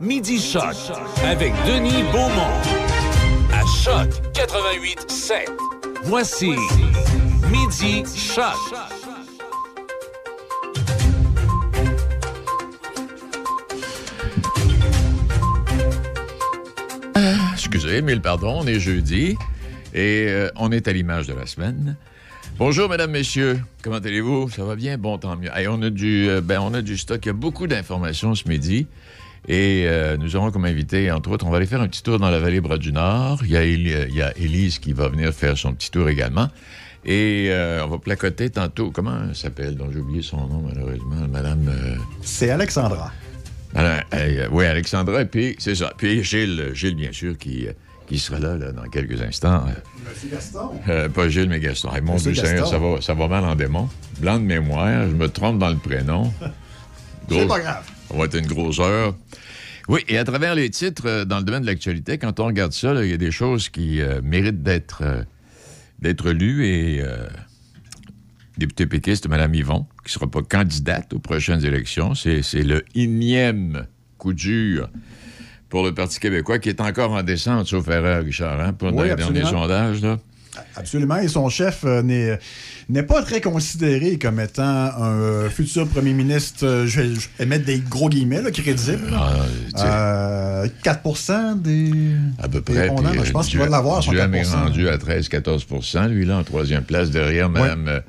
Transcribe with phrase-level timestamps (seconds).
[0.00, 0.74] Midi Choc
[1.26, 2.56] avec Denis Beaumont.
[3.52, 5.50] À Choc 88 7.
[6.04, 6.52] Voici
[7.50, 8.54] Midi Choc.
[17.52, 19.36] Excusez, mille pardon, on est jeudi
[19.92, 21.96] et euh, on est à l'image de la semaine.
[22.56, 23.60] Bonjour, mesdames, messieurs.
[23.82, 24.48] Comment allez-vous?
[24.48, 24.96] Ça va bien?
[24.96, 25.50] Bon, tant mieux.
[25.54, 27.20] Hey, on, a du, euh, ben, on a du stock.
[27.24, 28.86] Il y a beaucoup d'informations ce midi.
[29.48, 32.18] Et euh, nous aurons comme invité, entre autres, on va aller faire un petit tour
[32.18, 33.40] dans la vallée Bras du Nord.
[33.44, 36.08] Il y a, Éli- il y a Élise qui va venir faire son petit tour
[36.08, 36.48] également.
[37.04, 38.90] Et euh, on va placoter tantôt.
[38.90, 39.74] Comment elle s'appelle?
[39.76, 41.26] Donc, j'ai oublié son nom, malheureusement.
[41.32, 41.66] Madame.
[41.68, 43.10] euh, C'est Alexandra.
[43.76, 45.22] Euh, oui, Alexandra.
[45.22, 45.92] Et puis, c'est ça.
[45.96, 47.72] Puis Gilles, Gilles, bien sûr, qui, euh,
[48.06, 49.64] qui sera là, là, dans quelques instants.
[49.68, 50.70] Euh, Monsieur Gaston.
[50.88, 51.94] euh, pas Gilles, mais Gaston.
[51.94, 53.88] Hey, mon Dieu Seigneur, ça va, ça va mal en démon.
[54.20, 56.30] Blanc de mémoire, je me trompe dans le prénom.
[57.30, 57.84] C'est pas grave.
[58.10, 59.14] Ça va être une grosse heure.
[59.88, 62.72] Oui, et à travers les titres euh, dans le domaine de l'actualité, quand on regarde
[62.72, 65.22] ça, il y a des choses qui euh, méritent d'être euh,
[66.00, 67.26] d'être lues et euh,
[68.56, 73.86] député péquiste Mme Yvon, qui ne sera pas candidate aux prochaines élections, c'est le énième
[74.18, 74.88] coup dur
[75.68, 79.08] pour le Parti québécois qui est encore en descente, sauf erreur, Richard, hein, pour Oui,
[79.08, 80.02] les derniers sondages.
[80.02, 80.18] Là.
[80.76, 81.16] Absolument.
[81.18, 82.02] Et son chef euh,
[82.88, 87.28] n'est pas très considéré comme étant un euh, futur premier ministre, euh, je, vais, je
[87.38, 89.10] vais mettre des gros guillemets, là, crédible.
[89.14, 89.36] Ah,
[89.76, 91.90] sais, Euh, 4 des.
[92.38, 92.82] À peu près.
[92.82, 93.12] répondants.
[93.24, 96.44] je pense qu'il va l'avoir, son Duhem est 4 rendu à 13-14 lui, là, en
[96.44, 98.00] troisième place, derrière Madame, euh,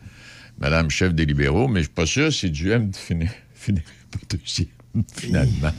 [0.60, 1.68] Madame chef des libéraux.
[1.68, 3.82] Mais je suis pas sûr si Duhem finit, finit
[4.30, 4.70] deuxième,
[5.16, 5.72] finalement.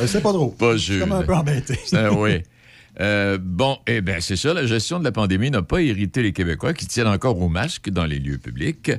[0.00, 0.48] Euh, C'est pas trop.
[0.48, 1.00] Pas Je suis sûr.
[1.00, 1.78] comme un peu embêté.
[1.92, 2.42] Ah oui.
[3.00, 4.54] Euh, bon, eh bien, c'est ça.
[4.54, 7.90] La gestion de la pandémie n'a pas irrité les Québécois qui tiennent encore au masque
[7.90, 8.92] dans les lieux publics.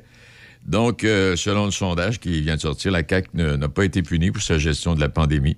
[0.66, 4.32] Donc, euh, selon le sondage qui vient de sortir, la CAQ n'a pas été punie
[4.32, 5.56] pour sa gestion de la pandémie,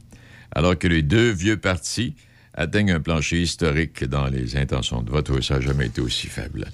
[0.51, 2.15] alors que les deux vieux partis
[2.53, 5.29] atteignent un plancher historique dans les intentions de vote.
[5.29, 6.67] Oui, ça n'a jamais été aussi faible.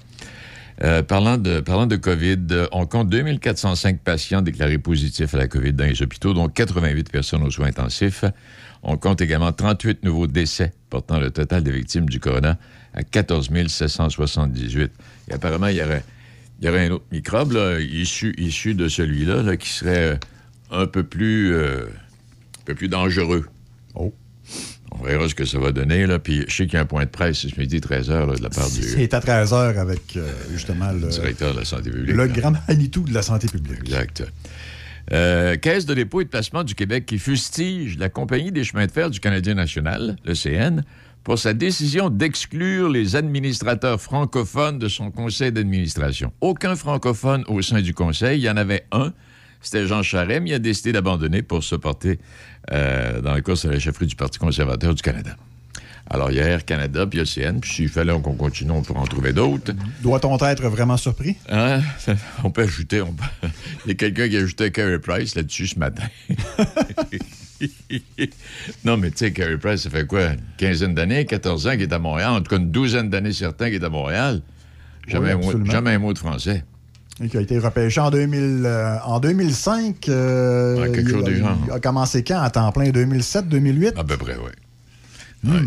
[0.82, 5.72] Euh, parlant, de, parlant de COVID, on compte 2405 patients déclarés positifs à la COVID
[5.72, 8.24] dans les hôpitaux, dont 88 personnes aux soins intensifs.
[8.88, 12.56] On compte également 38 nouveaux décès, portant le total des victimes du corona
[12.94, 14.92] à 14 778.
[15.28, 16.04] Et apparemment, il y aurait,
[16.60, 20.16] il y aurait un autre microbe là, issu, issu de celui-là là, qui serait euh,
[20.70, 21.86] un peu plus, euh,
[22.60, 23.46] un peu plus dangereux.
[23.96, 24.14] Oh.
[24.92, 26.06] On verra ce que ça va donner.
[26.06, 26.20] Là.
[26.20, 28.50] Puis je sais qu'il y a un point de presse ce midi, 13h, de la
[28.50, 32.14] part du C'est à 13 h avec euh, justement le, directeur de la santé publique.
[32.14, 33.80] le grand Manitou de la santé publique.
[33.80, 34.22] Exact.
[35.12, 38.86] Euh, Caisse de dépôt et de placement du Québec qui fustige la Compagnie des chemins
[38.86, 40.82] de fer du Canadien national, le CN,
[41.22, 46.32] pour sa décision d'exclure les administrateurs francophones de son conseil d'administration.
[46.40, 48.40] Aucun francophone au sein du conseil.
[48.40, 49.12] Il y en avait un.
[49.60, 52.18] C'était Jean Charest, mais il a décidé d'abandonner pour se porter
[52.72, 55.36] euh, dans la course à la chefferie du Parti conservateur du Canada.
[56.08, 58.12] Alors, il y a Air Canada, puis il y a le CN, puis s'il fallait
[58.20, 59.72] qu'on continue, on pourrait en trouver d'autres.
[60.02, 61.36] Doit-on être vraiment surpris?
[61.50, 61.80] Hein?
[62.44, 63.00] On peut ajouter.
[63.02, 63.24] on peut-
[63.84, 66.04] Il y a quelqu'un qui a ajouté Carey Price là-dessus ce matin.
[68.84, 70.26] non, mais tu sais, Carey Price, ça fait quoi?
[70.32, 72.30] Une quinzaine d'années, 14 ans qu'il est à Montréal.
[72.30, 74.42] En tout cas, une douzaine d'années certains qu'il est à Montréal.
[75.08, 75.70] Jamais, Oui, un, mot, absolument.
[75.70, 76.64] jamais un mot de français.
[77.22, 80.08] Et qui a été repêché en, 2000, euh, en 2005.
[80.08, 81.56] euh, Ouais, quelque il, chose du genre.
[81.66, 82.40] il a commencé quand?
[82.40, 82.90] À temps plein?
[82.90, 83.96] 2007-2008?
[83.98, 84.50] À peu près, oui.
[85.46, 85.62] Ouais.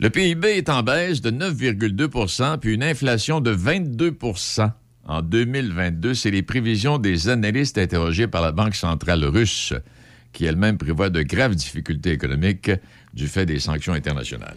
[0.00, 4.70] Le PIB est en baisse de 9,2% puis une inflation de 22%
[5.06, 6.14] en 2022.
[6.14, 9.72] C'est les prévisions des analystes interrogés par la Banque centrale russe,
[10.32, 12.70] qui elle-même prévoit de graves difficultés économiques
[13.14, 14.56] du fait des sanctions internationales.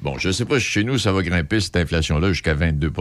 [0.00, 2.92] Bon, je ne sais pas si chez nous, ça va grimper cette inflation-là jusqu'à 22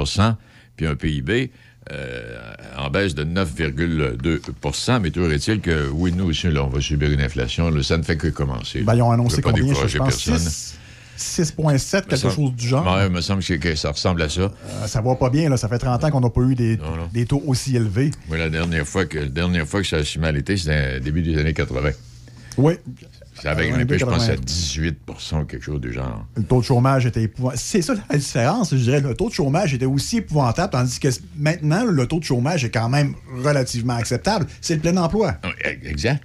[0.75, 1.51] puis un PIB
[1.91, 6.81] euh, en baisse de 9,2% mais toujours est-il que, oui, nous aussi, là, on va
[6.81, 7.69] subir une inflation.
[7.69, 8.81] là, ça ne fait que commencer.
[8.81, 9.73] Ben, ils ont annoncé combien?
[9.73, 10.23] Je, pense?
[10.23, 10.37] personne.
[10.37, 10.77] 6
[11.17, 12.85] 6,7, quelque semble- chose du genre?
[12.85, 14.41] Ouais, il me semble que, ça ressemble à ça.
[14.41, 15.57] Euh, ça va pas bien, là.
[15.57, 17.09] Ça fait 30 ans qu'on n'a pas eu des, Non, non.
[17.11, 18.11] des taux aussi élevés.
[18.27, 20.99] Moi, la dernière fois que, la dernière fois que ça a si mal été, c'était
[20.99, 21.89] début des années 80.
[22.57, 22.73] Oui.
[23.41, 24.41] Ça avait Euh, grimpé, je pense, à 80.
[24.45, 24.97] 18
[25.33, 26.25] ou quelque chose du genre.
[26.35, 27.59] Le taux de chômage était épouvantable.
[27.61, 29.01] C'est ça la différence, je dirais.
[29.01, 31.07] Le taux de chômage était aussi épouvantable, tandis que
[31.37, 33.13] maintenant, le taux de chômage est quand même
[33.43, 34.47] relativement acceptable.
[34.61, 35.35] C'est le plein emploi.
[35.43, 36.23] Ah, e- Exact.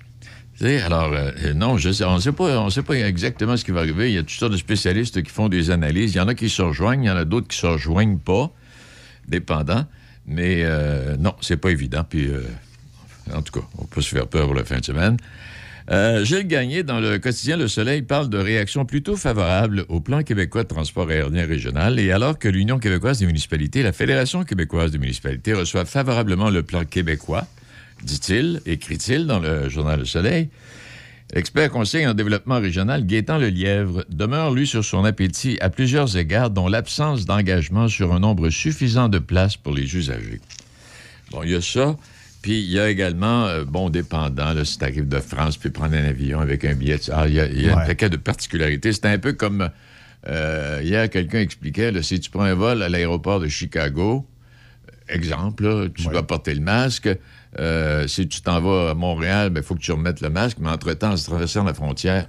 [0.85, 3.65] Alors, euh, euh, non, je sais, on ne sait, pas- on sait pas exactement ce
[3.65, 4.11] qui va arriver.
[4.11, 6.15] Il y a toutes sortes de spécialistes qui font des analyses.
[6.15, 8.19] Il y en a qui se rejoignent, il y en a d'autres qui se rejoignent
[8.19, 8.53] pas,
[9.27, 9.87] dépendant.
[10.27, 12.05] Mais euh, non, c'est pas évident.
[12.09, 12.43] Puis, euh,
[13.35, 15.17] en tout cas, on peut se faire peur pour la fin de semaine.
[15.93, 20.23] Euh, Gilles Gagné, dans le quotidien Le Soleil, parle de réactions plutôt favorables au plan
[20.23, 22.01] québécois de transport aérien régional.
[22.01, 26.63] Et alors que l'Union québécoise des municipalités la Fédération québécoise des municipalités reçoivent favorablement le
[26.63, 27.47] plan québécois,
[28.03, 30.49] dit-il, écrit-il dans le journal Le Soleil,
[31.35, 36.51] L'expert conseil en développement régional, Gaétan Lelièvre, demeure, lui, sur son appétit à plusieurs égards,
[36.51, 40.41] dont l'absence d'engagement sur un nombre suffisant de places pour les usagers.
[41.31, 41.97] Bon, il y a ça.
[42.43, 45.71] Puis il y a également, euh, bon, dépendant, là, si tu arrives de France, puis
[45.71, 48.17] prendre un avion avec un billet, ah, il y a, y a un paquet de
[48.17, 48.93] particularités.
[48.93, 49.71] C'est un peu comme,
[50.29, 54.27] euh, hier, quelqu'un expliquait, là, si tu prends un vol à l'aéroport de Chicago,
[55.09, 56.13] exemple, là, tu Ouais.
[56.13, 57.09] dois porter le masque.
[57.61, 60.57] Euh, si tu t'en vas à Montréal, il faut que tu remettes le masque.
[60.61, 62.29] Mais entre-temps, en se traversant la frontière,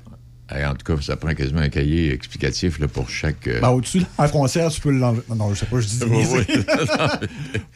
[0.51, 3.47] en tout cas, ça prend quasiment un cahier explicatif là, pour chaque...
[3.47, 5.21] euh, Ben, au-dessus de la frontière, tu peux l'enlever.
[5.29, 6.45] Non, non, je sais pas, je dis Oui, oui.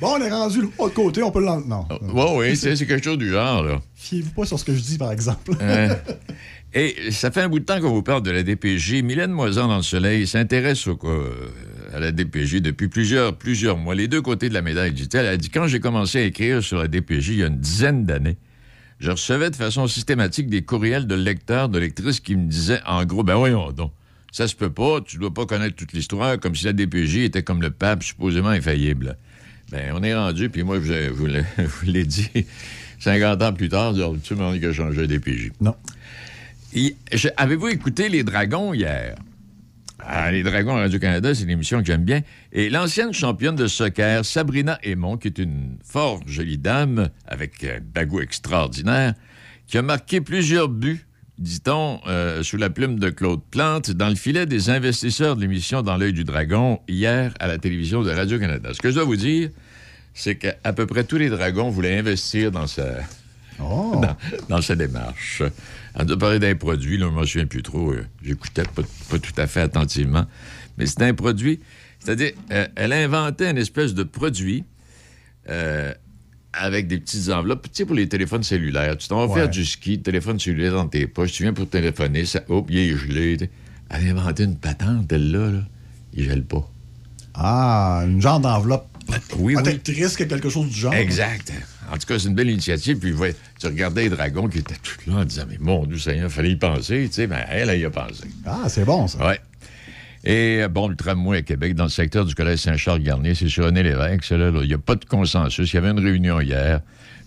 [0.01, 1.67] Bon, on est rendu de l'autre côté, on peut l'enlever.
[1.67, 1.87] Non.
[2.13, 3.79] Ouais, oui, c'est c'est quelque chose du genre, là.
[3.95, 5.51] Fiez-vous pas sur ce que je dis, par exemple.
[5.61, 5.95] Hein?
[6.73, 9.01] Et ça fait un bout de temps qu'on vous parle de la DPJ.
[9.01, 11.31] Mylène Moisan dans le Soleil s'intéresse au- euh,
[11.93, 13.95] à la DPJ depuis plusieurs, plusieurs mois.
[13.95, 15.25] Les deux côtés de la médaille, dit-elle.
[15.25, 17.57] Elle a dit, quand j'ai commencé à écrire sur la DPJ il y a une
[17.57, 18.37] dizaine d'années,
[18.99, 23.05] je recevais de façon systématique des courriels de lecteurs, de lectrices qui me disaient, en
[23.05, 23.91] gros, ben voyons donc,
[24.31, 27.43] ça se peut pas, tu dois pas connaître toute l'histoire, comme si la DPJ était
[27.43, 29.17] comme le pape, supposément infaillible.
[29.71, 32.29] Ben, on est rendu, puis moi, je vous l'ai- dit,
[32.99, 35.51] 50 ans plus tard, tu me dis que j'ai changé la DPJ.
[35.61, 35.75] Non.
[37.37, 39.15] Avez-vous écouté Les Dragons hier?
[39.99, 42.21] Ah, les Dragons à Radio-Canada, c'est une émission que j'aime bien.
[42.51, 47.79] Et l'ancienne championne de soccer, Sabrina Aymon, qui est une fort jolie dame avec un
[47.81, 49.15] bagou extraordinaire,
[49.65, 51.05] qui a marqué plusieurs buts,
[51.39, 55.81] dit-on, euh, sous la plume de Claude Plante, dans le filet des investisseurs de l'émission
[55.81, 58.69] Dans l'œil du dragon, hier à la télévision de Radio-Canada.
[58.73, 59.49] Ce que je dois vous dire,
[60.13, 62.85] c'est qu'à peu près tous les dragons voulaient investir dans sa,
[63.59, 63.99] Oh.
[64.01, 64.15] dans,
[64.49, 65.41] dans sa démarche.
[65.95, 67.91] On a parlé d'un produit, là, je ne me souviens plus trop.
[67.91, 70.25] euh, J'écoutais pas, pas tout à fait attentivement.
[70.77, 71.59] Mais c'est un produit,
[71.99, 74.63] c'est-à-dire, euh, elle a inventé une espèce de produit
[75.49, 75.93] euh,
[76.53, 78.97] avec des petites enveloppes, tu sais, pour les téléphones cellulaires.
[78.97, 79.39] Tu t'en vas Ouais.
[79.41, 82.77] faire du ski, téléphone cellulaire dans tes poches, tu viens pour téléphoner, ça, hop, il
[82.77, 83.37] est gelé.
[83.89, 85.61] Elle a inventé une patente, elle, là.
[86.13, 86.69] Il gèle pas.
[87.33, 88.87] Ah, une genre d'enveloppe
[89.37, 89.79] Oui, oui.
[90.27, 90.93] quelque chose du genre.
[90.93, 91.51] Exact.
[91.91, 92.97] En tout cas, c'est une belle initiative.
[92.99, 95.97] Puis ouais, tu regardais les dragons qui étaient tous là en disant Mais mon Dieu
[95.97, 97.07] Seigneur, fallait y penser.
[97.07, 98.25] Tu sais, ben, elle, elle y a pensé.
[98.45, 99.25] Ah, c'est bon, ça.
[99.25, 99.39] Ouais.
[100.23, 103.83] Et bon, le tramway à Québec, dans le secteur du collège Saint-Charles-Garnier, c'est sur René
[103.83, 104.29] Lévesque.
[104.31, 104.59] là, là.
[104.61, 105.71] Il n'y a pas de consensus.
[105.71, 106.81] Il y avait une réunion hier.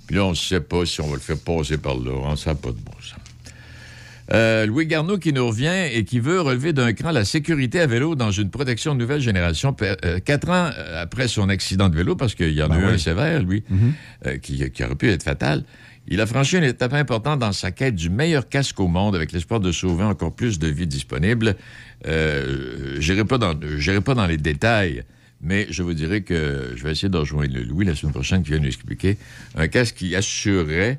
[0.06, 2.10] Puis là, on ne sait pas si on va le faire passer par là.
[2.12, 3.18] On ne sait pas de bon sens.
[4.32, 7.86] Euh, Louis Garneau qui nous revient et qui veut relever d'un cran la sécurité à
[7.86, 9.76] vélo dans une protection de nouvelle génération.
[9.82, 12.80] Euh, quatre ans euh, après son accident de vélo, parce qu'il y en a Ben
[12.80, 13.64] eu un sévère, lui,
[14.26, 15.64] euh, qui, qui aurait pu être fatal,
[16.06, 19.32] il a franchi une étape importante dans sa quête du meilleur casque au monde avec
[19.32, 21.56] l'espoir de sauver encore plus de vies disponibles.
[22.04, 25.04] Je n'irai pas, pas dans les détails,
[25.40, 28.42] mais je vous dirais que je vais essayer de rejoindre le Louis la semaine prochaine
[28.42, 29.18] qui va nous expliquer
[29.56, 30.98] un casque qui assurerait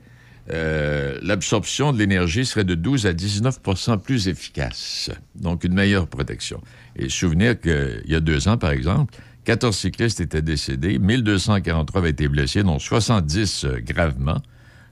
[0.49, 5.09] euh, l'absorption de l'énergie serait de 12 à 19% plus efficace.
[5.35, 6.61] Donc, une meilleure protection.
[6.95, 9.13] Et souvenir qu'il y a deux ans, par exemple,
[9.45, 14.41] 14 cyclistes étaient décédés, 1243 avaient été blessés, dont 70 euh, gravement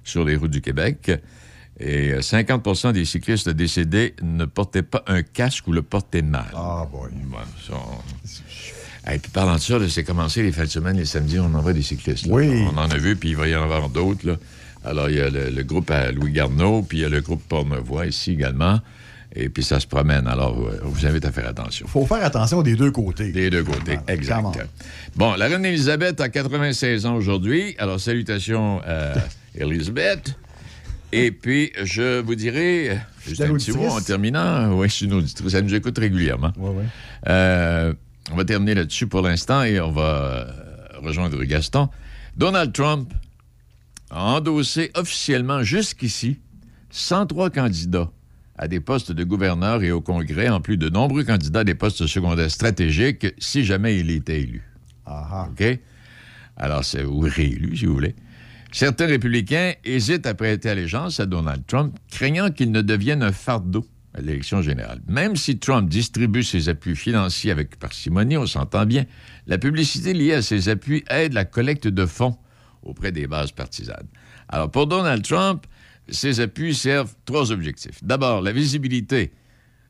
[0.03, 1.11] sur les routes du Québec.
[1.79, 6.51] Et euh, 50% des cyclistes décédés ne portaient pas un casque ou le portaient mal.
[6.55, 7.09] Ah, boy.
[7.09, 7.37] Ouais,
[7.67, 11.39] ça, on- Et puis parlant de ça, c'est commencé les fins de semaine, les samedis,
[11.39, 12.25] on envoie des cyclistes.
[12.25, 12.33] là.
[12.33, 12.65] Oui.
[12.73, 14.37] On en a vu, puis il va y en avoir d'autres.
[14.85, 17.21] Alors, il y a le, le groupe à Louis Garneau, puis il y a le
[17.21, 18.79] groupe Pornevoix ici également.
[19.35, 20.27] Et puis ça se promène.
[20.27, 21.85] Alors, euh, on vous invite à faire attention.
[21.87, 23.31] faut faire attention des deux côtés.
[23.31, 24.23] Des deux côtés, Voilà, exact.
[24.25, 24.53] clairement.
[25.15, 27.75] Bon, la reine Elisabeth a 96 ans aujourd'hui.
[27.77, 29.13] Alors, salutations à
[29.55, 30.35] Elisabeth.
[31.11, 34.71] Et puis, je vous dirai, juste un petit mot en terminant.
[34.77, 35.53] Oui, je suis une auditrice.
[35.53, 36.51] Elle nous écoute régulièrement.
[36.57, 36.83] Ouais, ouais.
[37.27, 37.93] Euh,
[38.31, 40.45] on va terminer là-dessus pour l'instant et on va euh,
[41.03, 41.89] rejoindre Gaston.
[42.37, 43.11] Donald Trump
[44.09, 46.39] a endossé officiellement jusqu'ici
[46.89, 48.11] 103 candidats
[48.57, 51.75] à des postes de gouverneur et au Congrès, en plus de nombreux candidats à des
[51.75, 54.61] postes secondaires stratégiques, si jamais il était élu.
[55.05, 55.47] Ah.
[55.49, 55.79] OK?
[56.57, 58.15] Alors, c'est ou réélu, si vous voulez.
[58.71, 63.85] Certains républicains hésitent à prêter allégeance à Donald Trump, craignant qu'il ne devienne un fardeau
[64.13, 64.99] à l'élection générale.
[65.07, 69.05] Même si Trump distribue ses appuis financiers avec parcimonie, on s'entend bien,
[69.47, 72.37] la publicité liée à ses appuis aide la collecte de fonds
[72.83, 74.07] auprès des bases partisanes.
[74.47, 75.65] Alors, pour Donald Trump,
[76.09, 78.03] ces appuis servent trois objectifs.
[78.03, 79.31] D'abord, la visibilité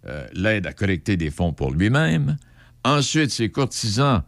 [0.07, 2.37] euh, l'aide à collecter des fonds pour lui-même.
[2.83, 4.23] Ensuite, ses courtisans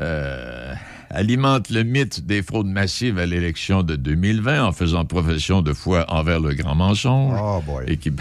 [0.00, 0.74] euh,
[1.10, 6.04] alimentent le mythe des fraudes massives à l'élection de 2020 en faisant profession de foi
[6.08, 7.38] envers le grand mensonge.
[7.40, 7.84] Oh, boy.
[7.88, 8.12] Et qui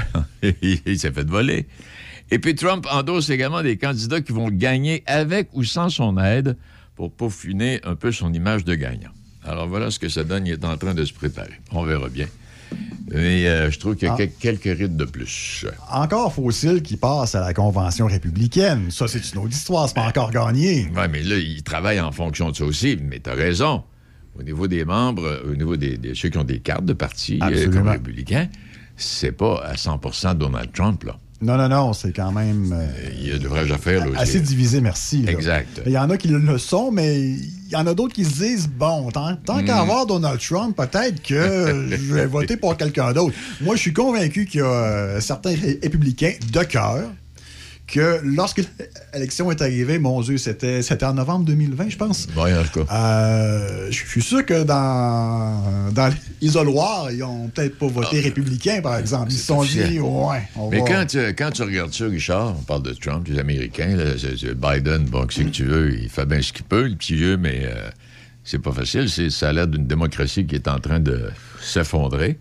[0.61, 1.67] il s'est fait voler.
[2.31, 6.57] Et puis Trump endosse également des candidats qui vont gagner avec ou sans son aide
[6.95, 9.11] pour peaufiner un peu son image de gagnant.
[9.45, 10.47] Alors voilà ce que ça donne.
[10.47, 11.59] Il est en train de se préparer.
[11.71, 12.27] On verra bien.
[13.11, 14.17] Mais euh, je trouve qu'il y a Ah.
[14.17, 15.65] quel- quelques rides de plus.
[15.91, 18.89] Encore faut-il qu'il passe à la convention républicaine.
[18.89, 20.89] Ça, c'est une autre histoire, c'est pas encore gagné.
[20.95, 22.97] Oui, mais là, ils travaillent en fonction de ça aussi.
[23.01, 23.83] Mais tu as raison.
[24.37, 26.93] Au niveau des membres, euh, au niveau des, des- ceux qui ont des cartes de
[26.93, 28.49] parti euh, comme républicains,
[28.97, 31.17] c'est pas à 100% Donald Trump, là.
[31.41, 32.87] Non, non, non, c'est quand même euh,
[33.19, 34.17] Il y a de vraies affaires, là aussi.
[34.21, 35.23] assez divisé, merci.
[35.23, 35.31] là.
[35.31, 35.81] Exact.
[35.85, 38.41] Il y en a qui le sont, mais il y en a d'autres qui se
[38.41, 39.65] disent bon, tant, tant Mm.
[39.65, 43.35] qu'à avoir Donald Trump, peut-être que je vais voter pour quelqu'un d'autre.
[43.61, 47.03] Moi, je suis convaincu qu'il y a euh, certains ré- républicains de cœur
[47.87, 48.63] que lorsque
[49.13, 52.27] l'élection est arrivée, mon Dieu, c'était c'était en novembre 2020, je pense.
[52.35, 52.93] Oui, en tout cas.
[52.95, 56.11] Euh, je suis sûr que dans, dans
[56.41, 59.31] l'isoloir, ils ont peut-être pas voté républicain, par exemple.
[59.31, 60.85] Ils se sont dit, ouais, on Ah, Mais va...
[60.87, 64.37] quand tu, quand tu regardes ça, Richard, on parle de Trump, des Américains, là, c'est-
[64.37, 67.15] c'est Biden, bon, qu'est-ce que tu veux, il fait bien ce qu'il peut, le petit
[67.15, 67.75] vieux, mais euh,
[68.43, 69.09] c'est pas facile.
[69.09, 71.29] C'est- Ça a l'air d'une démocratie qui est en train de
[71.61, 72.39] s'effondrer.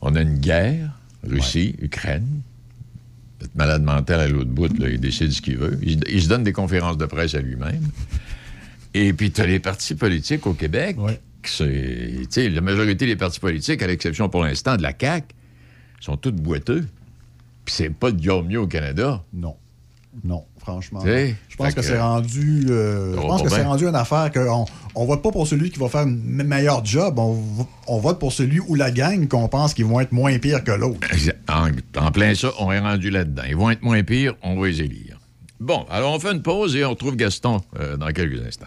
[0.00, 0.90] On a une guerre,
[1.28, 2.26] Russie, Ukraine.
[3.54, 5.78] Malade mental à l'autre bout, là, il décide ce qu'il veut.
[5.82, 7.82] Il, il se donne des conférences de presse à lui-même.
[8.94, 10.96] Et puis, tu as les partis politiques au Québec.
[10.98, 11.20] Ouais.
[11.42, 14.92] qui c'est- tu sais, la majorité des partis politiques, à l'exception pour l'instant de la
[14.98, 15.26] CAQ,
[16.00, 16.86] sont tous boiteux.
[17.64, 19.22] Puis c'est pas de mieux au Canada.
[19.32, 19.56] Non.
[20.24, 21.00] Non, franchement.
[21.00, 22.66] Sais, Je pense fait que, que- c'est rendu.
[22.68, 24.64] euh, je pense que c'est rendu une affaire qu'on
[24.96, 27.18] on vote pas pour celui qui va faire un me- meilleur job.
[27.18, 30.36] On, vo- on vote pour celui ou la gang qu'on pense qu'ils vont être moins
[30.38, 30.98] pires que l'autre.
[31.48, 31.68] En,
[32.04, 33.42] en plein ça, on est rendu là-dedans.
[33.48, 35.18] Ils vont être moins pires, on va les élire.
[35.60, 38.66] Bon, alors on fait une pause et on retrouve Gaston euh, dans quelques instants.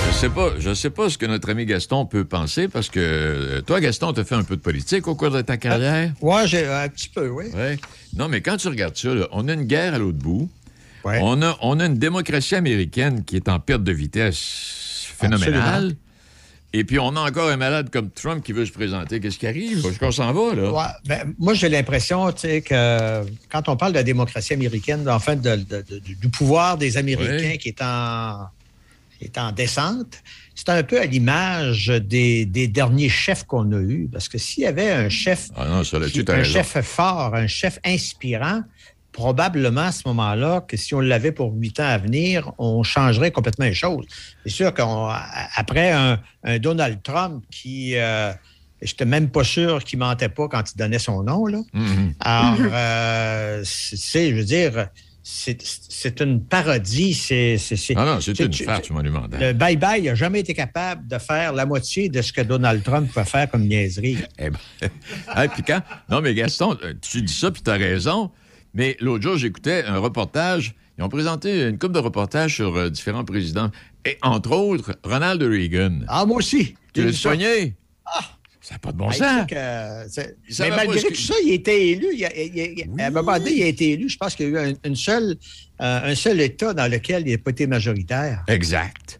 [0.10, 3.00] Je sais pas, je sais pas ce que notre ami Gaston peut penser parce que
[3.00, 6.12] euh, toi, Gaston, tu as fait un peu de politique au cours de ta carrière?
[6.20, 7.46] Ouais, j'ai un petit peu, oui.
[7.56, 7.78] Ouais.
[8.18, 10.50] Non, mais quand tu regardes ça, là, on a une guerre à l'autre bout.
[11.06, 11.18] Ouais.
[11.24, 15.64] On, a, on a une démocratie américaine qui est en perte de vitesse phénoménale.
[15.64, 15.96] Absolument.
[16.74, 19.20] Et puis, on a encore un malade comme Trump qui veut se présenter.
[19.20, 19.86] Qu'est-ce qui arrive?
[19.86, 20.72] Est-ce qu'on s'en va, là?
[20.72, 25.08] Ouais, ben, moi, j'ai l'impression tu sais, que quand on parle de la démocratie américaine,
[25.10, 27.58] en fait, de- de- de- du pouvoir des Américains Ouais.
[27.58, 28.48] qui est en,
[29.20, 30.22] qui est en descente,
[30.56, 34.08] c'est un peu à l'image des, des derniers chefs qu'on a eus.
[34.12, 36.54] Parce que s'il y avait un chef, Ah non, qui- un raison.
[36.54, 38.62] chef fort, un chef inspirant,
[39.12, 43.32] probablement à ce moment-là que si on l'avait pour huit ans à venir, on changerait
[43.32, 44.06] complètement les choses.
[44.46, 48.32] C'est sûr qu'après un, un Donald Trump qui, euh,
[48.82, 51.60] je n'étais même pas sûr qu'il mentait pas quand il donnait son nom, là.
[51.74, 52.14] Mhm.
[52.20, 54.88] Alors, euh, c'est- je veux dire,
[55.24, 57.14] c'est une parodie.
[57.14, 59.40] C'est, c'est, c'est- Ah non, c'est une tu- farce monumentale.
[59.40, 63.12] Le bye-bye n'a jamais été capable de faire la moitié de ce que Donald Trump
[63.14, 64.18] peut faire comme niaiserie.
[64.40, 64.58] Eh ben,
[65.36, 68.32] hey, puis quand- Non, mais Gaston, tu dis ça, puis tu as raison.
[68.74, 70.76] Mais l'autre jour, j'écoutais un reportage.
[70.98, 73.72] Ils ont présenté une couple de reportages sur euh, différents présidents.
[74.06, 76.00] Et entre autres, Ronald Reagan.
[76.08, 76.76] Ah, moi aussi.
[76.94, 77.18] tu l'as ça.
[77.18, 77.76] soigné?
[78.64, 79.48] Ça n'a pas de bon sens.
[79.50, 79.56] que
[80.10, 82.08] c'est- Il savait mais malgré que- tout ça, il a été élu.
[82.14, 84.08] Il a- il a- il a- À un moment donné, il a été élu.
[84.08, 85.36] Je pense qu'il y a eu un, une seule,
[85.82, 88.44] euh, un seul État dans lequel il n'a pas été majoritaire.
[88.48, 89.20] Exact.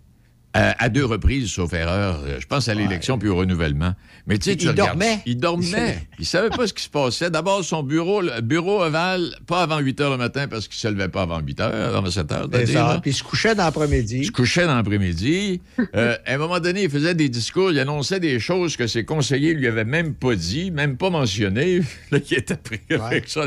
[0.58, 2.24] Euh, à deux reprises, sauf erreur.
[2.26, 3.94] Euh, Je pense à l'élection puis au renouvellement.
[4.28, 5.20] Mais tu sais, Il- tu il regardes- dormait.
[5.26, 6.08] Il dormait.
[6.20, 7.30] il savait pas ce qui se passait.
[7.30, 10.90] D'abord, son bureau, le bureau ovale, pas avant 8 heures le matin parce qu'il se
[10.90, 12.50] levait pas avant 8 heures, avant 7 heures.
[12.50, 14.26] Puis il se couchait dans l'après-midi.
[14.26, 15.62] Je couchais dans l'après-midi.
[15.96, 19.04] Euh, à un moment donné, il faisait des discours, il annonçait des choses que ses
[19.04, 21.80] conseillers lui avaient même pas dit, même pas mentionné.
[22.12, 23.46] Là, il était pris avec ça.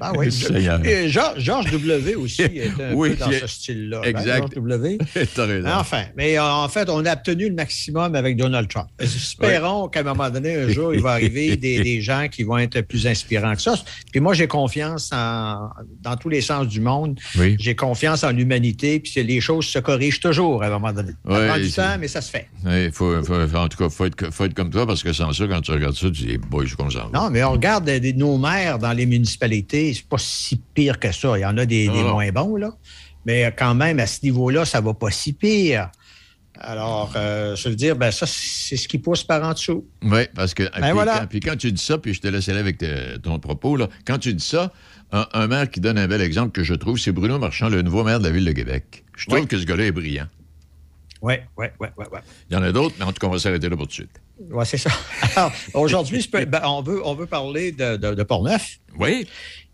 [0.00, 0.30] Ah oui.
[0.30, 2.14] Georges, Georges W.
[2.14, 4.00] aussi est un peu dans ce style-là.
[4.04, 4.38] Hein, exact.
[4.38, 4.98] Georges W.
[5.66, 8.88] Enfin, mais en fait, on a obtenu le maximum avec Donald Trump.
[8.98, 12.80] Espérons qu'à un moment donné, un jour, il va arriver des, gens qui vont être
[12.82, 13.74] plus inspirants que ça.
[14.12, 15.70] Puis moi, j'ai confiance en,
[16.00, 17.18] dans tous les sens du monde.
[17.58, 21.12] J'ai confiance en l'humanité, puis les choses se corrigent toujours à un moment donné.
[21.28, 22.48] Ça prend du temps, mais ça se fait.
[22.92, 25.46] Faut, en tout cas, il faut être, faut être comme toi, parce que sans ça,
[25.46, 27.08] quand tu regardes ça, tu dis, boy, je suis comme ça.
[27.12, 31.38] Non, mais on regarde nos maires dans les municipalités, c'est pas si pire que ça.
[31.38, 32.70] Il y en a des, moins bons, là.
[33.26, 35.90] Mais quand même, à ce niveau-là, ça va pas si pire.
[36.60, 39.86] Alors, euh, je veux dire, ben ça, c'est ce qui pousse par en dessous.
[40.02, 40.64] Oui, parce que.
[40.80, 42.82] Ben puis, quand, tu dis ça, puis je te laisse aller avec
[43.22, 44.72] ton propos, là, quand tu dis ça,
[45.12, 48.04] un, maire qui donne un bel exemple que je trouve, c'est Bruno Marchand, le nouveau
[48.04, 49.04] maire de la ville de Québec.
[49.16, 50.26] Je trouve que ce gars-là est brillant.
[51.20, 52.18] Oui, oui, oui, oui.
[52.48, 53.90] Il y en a d'autres, mais en tout cas, on va s'arrêter là pour tout
[53.90, 54.20] de suite.
[54.50, 54.90] Oui, c'est ça.
[55.34, 58.78] Alors, aujourd'hui, ben, on, veut, on veut parler de, de, de Portneuf.
[58.98, 59.26] Oui.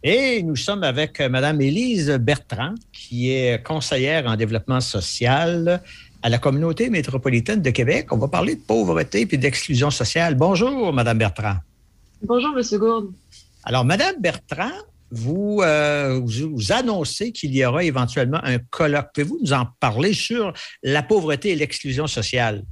[0.02, 5.82] Et nous sommes avec euh, Mme Élise Bertrand, qui est conseillère en développement social
[6.22, 8.10] à la communauté métropolitaine de Québec.
[8.10, 10.34] On va parler de pauvreté et d'exclusion sociale.
[10.34, 11.56] Bonjour, Mme Bertrand.
[12.22, 12.78] Bonjour, M.
[12.78, 13.12] Gourde.
[13.64, 14.72] Alors, Mme Bertrand,
[15.10, 19.08] vous, euh, vous, annoncez qu'il y aura éventuellement un colloque.
[19.14, 22.62] Pouvez-vous nous en parler sur la pauvreté et l'exclusion sociale?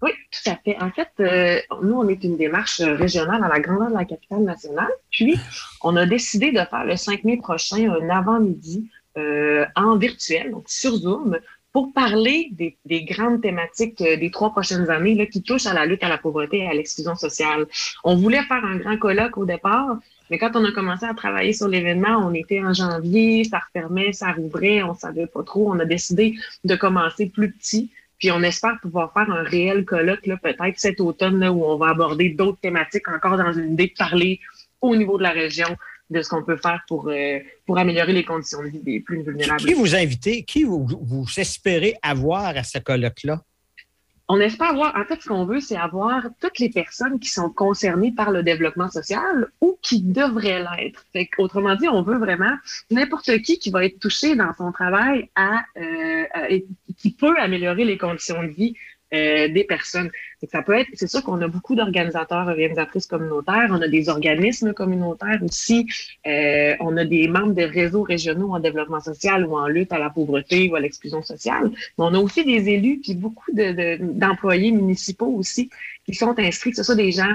[0.00, 0.76] Oui, tout à fait.
[0.80, 4.42] En fait, euh, nous, on est une démarche régionale à la grandeur de la capitale
[4.42, 4.90] nationale.
[5.10, 5.36] Puis,
[5.82, 10.64] on a décidé de faire le 5 mai prochain un avant-midi euh, en virtuel, donc
[10.66, 11.38] sur Zoom,
[11.72, 15.86] pour parler des, des grandes thématiques des trois prochaines années là, qui touchent à la
[15.86, 17.66] lutte à la pauvreté et à l'exclusion sociale.
[18.04, 19.96] On voulait faire un grand colloque au départ,
[20.32, 24.14] mais quand on a commencé à travailler sur l'événement, on était en janvier, ça refermait,
[24.14, 25.70] ça rouvrait, on savait pas trop.
[25.70, 27.90] On a décidé de commencer plus petit.
[28.18, 31.90] Puis on espère pouvoir faire un réel colloque, peut-être cet automne, là, où on va
[31.90, 34.40] aborder d'autres thématiques encore dans une idée de parler
[34.80, 35.68] au niveau de la région
[36.08, 39.22] de ce qu'on peut faire pour, euh, pour améliorer les conditions de vie des plus
[39.22, 39.60] vulnérables.
[39.60, 43.42] Qui vous invitez, qui vous, vous espérez avoir à ce colloque-là?
[44.34, 47.50] On espère avoir, en fait, ce qu'on veut, c'est avoir toutes les personnes qui sont
[47.50, 51.04] concernées par le développement social ou qui devraient l'être.
[51.36, 52.54] Autrement dit, on veut vraiment
[52.90, 56.24] n'importe qui qui va être touché dans son travail à, euh,
[56.96, 58.74] qui peut améliorer les conditions de vie
[59.14, 60.10] euh, des personnes.
[60.50, 64.72] ça peut être, c'est sûr qu'on a beaucoup d'organisateurs, organisatrices communautaires, on a des organismes
[64.72, 65.86] communautaires aussi,
[66.26, 69.98] euh, on a des membres de réseaux régionaux en développement social ou en lutte à
[69.98, 71.70] la pauvreté ou à l'exclusion sociale.
[71.70, 75.70] Mais on a aussi des élus puis beaucoup d'employés municipaux aussi
[76.06, 77.34] qui sont inscrits, que ce soit des gens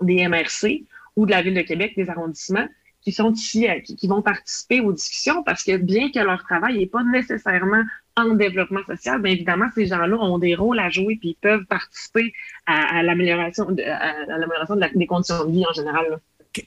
[0.00, 0.84] des MRC
[1.16, 2.68] ou de la Ville de Québec, des arrondissements,
[3.02, 6.78] qui sont ici, euh, qui, vont participer aux discussions parce que bien que leur travail
[6.78, 7.82] n'est pas nécessairement
[8.18, 11.64] en développement social, bien évidemment, ces gens-là ont des rôles à jouer puis ils peuvent
[11.64, 12.32] participer
[12.66, 16.18] à, l'amélioration de, l'amélioration des conditions de vie en général.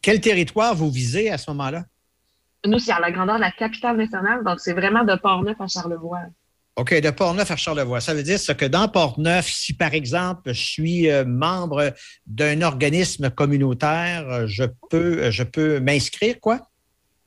[0.02, 1.86] Quel territoire vous visez à ce moment-là?
[2.66, 5.68] Nous, c'est à la grandeur de la capitale nationale, donc c'est vraiment de Port-Neuf à
[5.68, 6.20] Charlevoix.
[6.78, 8.00] OK, de Port-Neuf à Charlevoix.
[8.00, 11.94] Ça veut dire que dans Port-Neuf, si par exemple je suis euh, membre
[12.26, 16.71] d'un organisme communautaire, euh, je peux, je peux m'inscrire, quoi?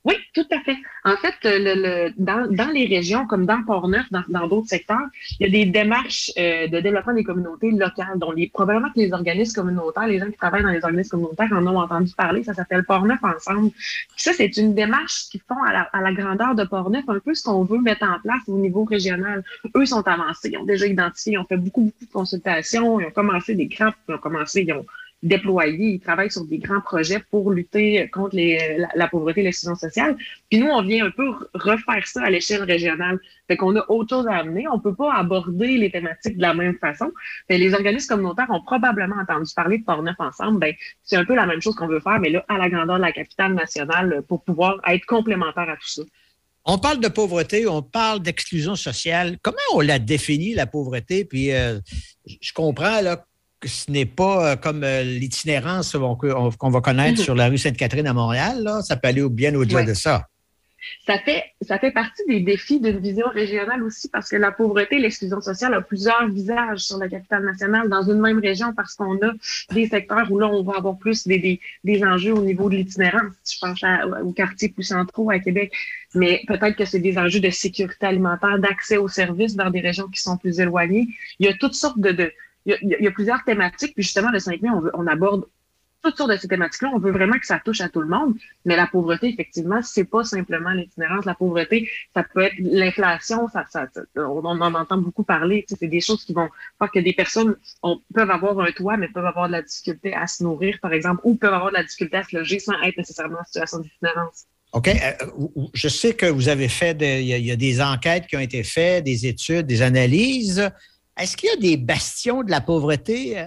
[0.04, 0.76] Oui, tout à fait.
[1.04, 5.06] En fait, le, dans, dans, les régions, comme dans Port-Neuf, dans d'autres secteurs,
[5.40, 8.98] il y a des démarches euh, de développement des communautés locales, dont les, probablement que
[9.00, 12.44] les organismes communautaires, les gens qui travaillent dans les organismes communautaires en ont entendu parler.
[12.44, 13.70] Ça s'appelle Port-Neuf Ensemble.
[14.16, 17.32] ça, c'est une démarche qu'ils font à la, à la, grandeur de Port-Neuf, un peu
[17.32, 19.42] ce qu'on veut mettre en place au niveau régional.
[19.74, 23.06] Eux sont avancés, ils ont déjà identifié, ils ont fait beaucoup, beaucoup de consultations, ils
[23.06, 24.84] ont commencé des grands, ils ont commencé, ils ont
[25.24, 28.36] déployés, ils travaillent sur des grands projets pour lutter contre
[28.94, 30.16] la, pauvreté et l'exclusion sociale.
[30.50, 33.18] Puis nous, on vient un peu refaire ça à l'échelle régionale.
[33.48, 34.68] Fait qu'on a autre chose à amener.
[34.68, 37.10] On peut pas aborder les thématiques de la même façon.
[37.48, 40.60] Les organismes communautaires ont probablement entendu parler de Port-Neuf ensemble.
[40.60, 42.96] Ben, c'est un peu la même chose qu'on veut faire, mais là, à la grandeur
[42.96, 46.02] de la capitale nationale pour pouvoir être complémentaire à tout ça.
[46.66, 49.36] On parle de pauvreté, on parle d'exclusion sociale.
[49.42, 51.26] Comment on la définit, la pauvreté?
[51.26, 51.78] Puis euh,
[52.40, 53.26] je comprends là,
[53.66, 57.24] ce n'est pas euh, comme euh, l'itinérance qu'on va connaître mhm.
[57.24, 58.68] sur la rue Sainte-Catherine à Montréal.
[58.82, 60.28] Ça peut aller bien au-delà de ça.
[61.06, 64.96] Ça fait, ça fait partie des défis d'une vision régionale aussi parce que la pauvreté
[64.96, 68.94] et l'exclusion sociale ont plusieurs visages sur la capitale nationale dans une même région parce
[68.94, 69.32] qu'on a
[69.72, 73.32] des secteurs où là, on va avoir plus des, des, enjeux au niveau de l'itinérance.
[73.50, 73.82] Je pense
[74.22, 75.72] aux quartiers plus centraux à Québec.
[76.14, 80.08] Mais peut-être que c'est des enjeux de sécurité alimentaire, d'accès aux services dans des régions
[80.08, 81.08] qui sont plus éloignées.
[81.38, 82.32] Il y a toutes sortes de, de
[82.66, 83.94] il y, a, plusieurs thématiques.
[83.94, 85.46] Puis justement, le 5 mai, on, aborde
[86.02, 86.90] toutes sortes de ces thématiques-là.
[86.94, 88.34] On veut vraiment que ça touche à tout le monde.
[88.64, 91.24] Mais la pauvreté, effectivement, c'est pas simplement l'itinérance.
[91.24, 93.46] La pauvreté, ça peut être l'inflation.
[94.16, 95.64] On, en entend beaucoup parler.
[95.68, 96.48] C'est des choses qui vont
[96.78, 97.56] faire que des personnes
[98.14, 101.20] peuvent avoir un toit, mais peuvent avoir de la difficulté à se nourrir, par exemple,
[101.24, 104.46] ou peuvent avoir de la difficulté à se loger sans être nécessairement en situation d'itinérance.
[104.74, 104.88] OK.
[104.88, 105.12] Euh,
[105.72, 109.04] je sais que vous avez fait, il y, a des enquêtes qui ont été faites,
[109.04, 110.68] des études, des analyses.
[111.18, 113.44] Est-ce qu'il y a des bastions de la pauvreté euh,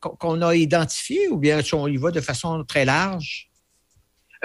[0.00, 3.50] qu'on a identifiés ou bien on y va de façon très large?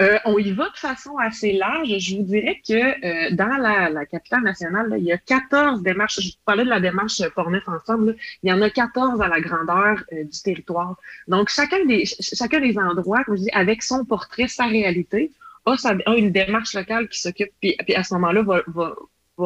[0.00, 1.98] Euh, on y va de façon assez large.
[1.98, 6.20] Je vous dirais que dans la, capitale nationale, il y a 14 démarches.
[6.20, 8.16] Je parlais de la démarche Portneuf Ensemble.
[8.42, 10.96] il y en a 14 à la grandeur du territoire.
[11.28, 15.32] Donc, chacun des, chacun des endroits, comme je dis, avec son portrait, sa réalité,
[15.66, 18.94] a, une démarche locale qui s'occupe, puis, à ce moment-là, va,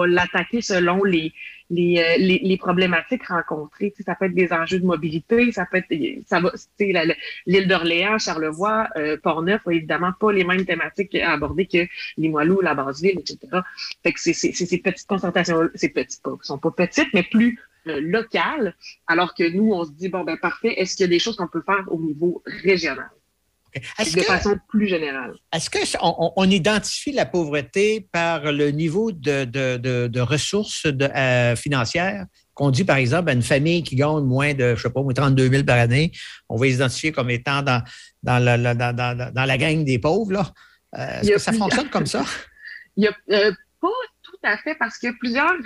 [0.03, 1.33] l'attaquer selon les,
[1.71, 3.93] les, euh, les, problématiques rencontrées.
[4.05, 5.95] Ça peut être des enjeux de mobilité, ça peut être
[6.27, 6.53] ça va,
[7.47, 12.75] l'île d'Orléans, Charlevoix, euh, Port-Neuf évidemment pas les mêmes thématiques à aborder que Limoilou, la
[12.75, 13.39] Basse-Ville, etc.
[14.03, 18.01] Fait que c'est ces petites concentrations, ces petites pas, sont pas petites, mais plus euh,
[18.01, 18.75] locales,
[19.07, 21.37] alors que nous, on se dit, bon, ben parfait, est-ce qu'il y a des choses
[21.37, 23.11] qu'on peut faire au niveau régional?
[23.99, 25.35] De façon plus générale.
[25.53, 32.27] Est-ce qu'on on identifie la pauvreté par le niveau de, de, de, ressources euh, financières?
[32.55, 35.49] Qu'on dit, par exemple, à une famille qui gagne moins de, je sais pas, 32
[35.49, 36.13] 000 par année,
[36.49, 37.83] on va identifier comme étant dans,
[38.23, 40.33] dans, la, dans, dans, la gang des pauvres.
[40.33, 40.53] Là.
[40.97, 42.25] Euh, est-ce que ça fonctionne comme ça?
[42.97, 43.89] Il n'y a euh, pas
[44.23, 45.57] tout à fait parce que plusieurs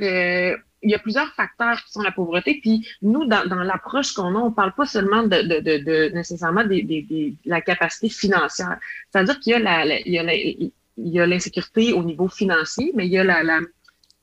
[0.82, 2.58] il y a plusieurs facteurs qui sont la pauvreté.
[2.62, 6.64] Puis nous, dans, l'approche qu'on a, on parle pas seulement de, de, de, de nécessairement
[6.64, 8.78] des, des, des, la capacité financière.
[9.10, 13.12] C'est-à-dire qu'il y a la, la, il y a l'insécurité au niveau financier, mais il
[13.12, 13.60] y a la, la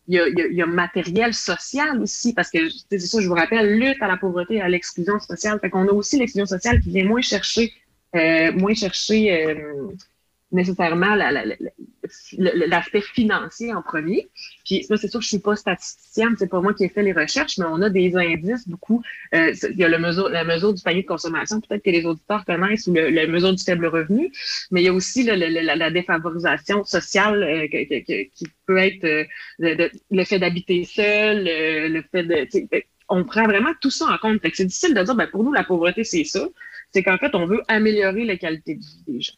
[0.08, 2.60] il y, a, il, y a, matériel social aussi, parce que
[2.92, 5.60] c'est ça, je vous rappelle, lutte à la pauvreté et à l'exclusion sociale.
[5.60, 7.74] Fait qu'on a aussi l'exclusion sociale qui vient moins chercher,
[8.16, 9.88] euh, moins chercher euh,
[10.52, 11.16] nécessairement
[12.38, 14.28] l'aspect financier en premier.
[14.66, 17.14] Puis c'est sûr que je suis pas statisticienne, c'est pas moi qui ai fait les
[17.14, 19.02] recherches, mais on a des indices beaucoup.
[19.34, 22.06] Euh, il y a le mesure, la mesure du panier de consommation, peut-être que les
[22.06, 24.32] auditeurs connaissent, ou le, la mesure du faible revenu,
[24.72, 29.24] mais il y a aussi la, défavorisation sociale euh, qui peut être euh,
[29.60, 32.48] le, fait d'habiter seul, le fait de...
[33.08, 34.40] On prend vraiment tout ça en compte.
[34.54, 36.48] C'est difficile de dire, ben, pour nous, la pauvreté, c'est ça.
[36.92, 39.34] C'est qu'en fait, on veut améliorer la qualité de vie des gens.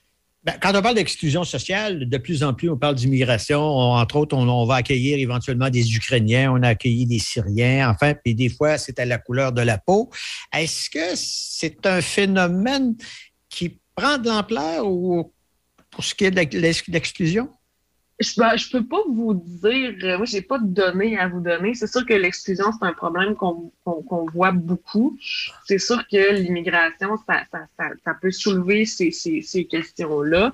[0.48, 3.60] Ben, quand on parle d'exclusion sociale, de plus en plus, on parle d'immigration.
[3.62, 8.34] Entre autres, on, va accueillir éventuellement des Ukrainiens, on a accueilli des Syriens, enfin, puis
[8.34, 10.10] des fois, c'est à la couleur de la peau.
[10.56, 12.96] Est-ce que c'est un phénomène
[13.50, 15.34] qui prend de l'ampleur ou
[15.92, 17.50] pour ce qui est de l'exclusion?
[18.20, 21.40] Je, ben, je peux pas vous dire, euh, moi, j'ai pas de données à vous
[21.40, 21.76] donner.
[21.76, 23.72] C'est sûr que l'exclusion, c'est un problème qu'on
[24.34, 25.18] voit beaucoup.
[25.66, 27.68] C'est sûr que l'immigration, ça, ça,
[28.04, 30.52] ça, peut soulever ces, ces, ces questions-là.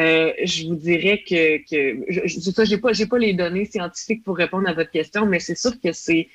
[0.00, 4.36] Euh, je vous dirais que, que je, ça, j'ai pas, pas les données scientifiques pour
[4.36, 6.28] répondre à votre question, mais c'est sûr que c'est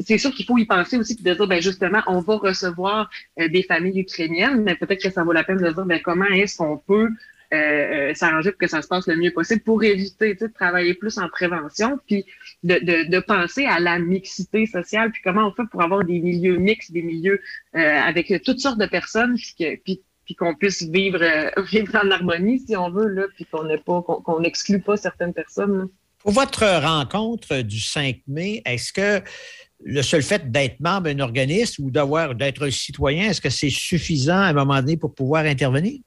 [0.00, 3.08] c'est sûr qu'il faut y penser aussi, puis de dire, ben justement, on va recevoir
[3.40, 6.26] euh, des familles ukrainiennes, mais peut-être que ça vaut la peine de dire, ben comment
[6.26, 7.08] est-ce qu'on peut
[7.54, 10.92] euh, euh, s'arranger pour que ça se passe le mieux possible pour éviter de travailler
[10.92, 12.26] plus en prévention, puis
[12.62, 16.92] de, penser à la mixité sociale, puis comment on fait pour avoir des milieux mixtes,
[16.92, 17.40] des milieux
[17.74, 22.10] euh, avec toutes sortes de personnes, puis, puis, puis qu'on puisse vivre, euh, vivre en
[22.10, 24.42] harmonie, si on veut, là, puis qu'on n'ait pas qu'on
[24.84, 25.88] pas certaines personnes.
[26.18, 29.22] Pour votre rencontre du 5 mai, est-ce que
[29.84, 34.36] le seul fait d'être membre d'un organisme ou d'avoir d'être citoyen, est-ce que c'est suffisant
[34.36, 36.00] à un moment donné pour pouvoir intervenir?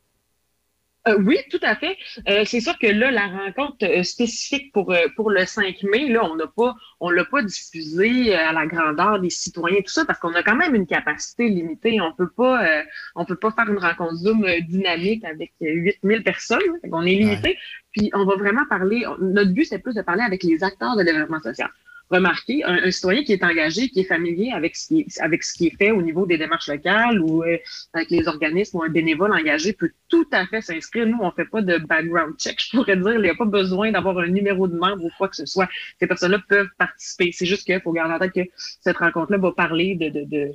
[1.08, 1.98] Euh, oui, tout à fait.
[2.30, 6.24] Euh, c'est sûr que là, la rencontre euh, spécifique pour pour le 5 mai, là,
[6.24, 10.20] on n'a pas on l'a pas diffusé à la grandeur des citoyens tout ça parce
[10.20, 12.00] qu'on a quand même une capacité limitée.
[12.02, 12.84] On peut pas
[13.16, 16.60] on peut pas faire une rencontre Zoom dynamique avec 8000 personnes.
[16.92, 17.58] on est limité.
[17.94, 19.04] Puis on va vraiment parler.
[19.20, 21.70] Notre but c'est plus de parler avec les acteurs de développement social
[22.12, 25.54] remarquer, un, citoyen qui est engagé, qui est familier avec ce qui est, avec ce
[25.54, 27.58] qui est fait au niveau des démarches locales ou euh,
[27.94, 31.08] avec les organismes ou un bénévole engagé peut tout à fait s'inscrire.
[31.08, 33.14] Nous, on fait pas de background check, je pourrais dire.
[33.14, 35.70] Il n'y a pas besoin d'avoir un numéro de membre ou quoi que ce soit.
[36.00, 37.32] Ces personnes-là peuvent participer.
[37.32, 40.52] C'est juste qu'il faut garder en tête que cette rencontre-là va parler de, de, de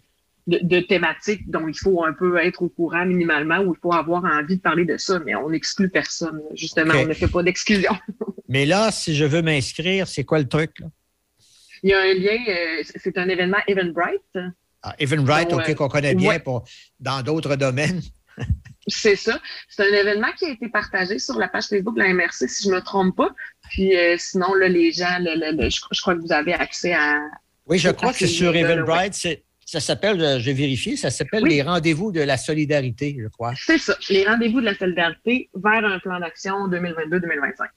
[0.47, 4.25] de, thématiques dont il faut un peu être au courant minimalement ou il faut avoir
[4.25, 6.41] envie de parler de ça, mais on n'exclut personne.
[6.55, 7.93] Justement, on ne fait pas d'exclusion.
[8.49, 10.79] mais là, si je veux m'inscrire, c'est quoi le truc?
[10.79, 10.87] Là?
[11.87, 14.39] Il y a un lien, euh, c'est un événement Eventbrite.
[14.83, 16.65] Ah, Eventbrite, OK, qu'on connaît bien pour,
[16.99, 18.03] dans d'autres domaines.
[18.89, 19.39] c'est ça.
[19.69, 22.65] C'est un événement qui a été partagé sur la page Facebook de la MRC, si
[22.65, 23.31] je ne me trompe pas.
[23.71, 27.21] Puis euh, sinon, là, les gens, je, crois que vous avez accès à.
[27.67, 29.45] Oui, je crois que c'est sur Eventbrite.
[29.65, 33.53] Ça s'appelle, euh, j'ai vérifié, ça s'appelle les rendez-vous de la solidarité, je crois.
[33.57, 37.69] C'est ça, les rendez-vous de la solidarité vers un plan d'action 2022-2025.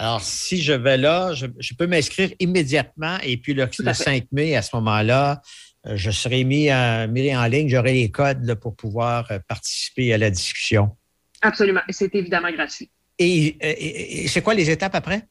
[0.00, 4.62] Alors, si je vais là, je, peux m'inscrire immédiatement et puis le, 5 mai, à
[4.62, 5.42] ce moment-là,
[5.86, 10.14] euh, je serai mis, en, mis en ligne, j'aurai les codes pour pouvoir euh, participer
[10.14, 10.96] à la discussion.
[11.42, 11.80] Absolument.
[11.88, 12.88] C'est évidemment gratuit.
[13.18, 15.26] Et, c'est quoi les étapes après?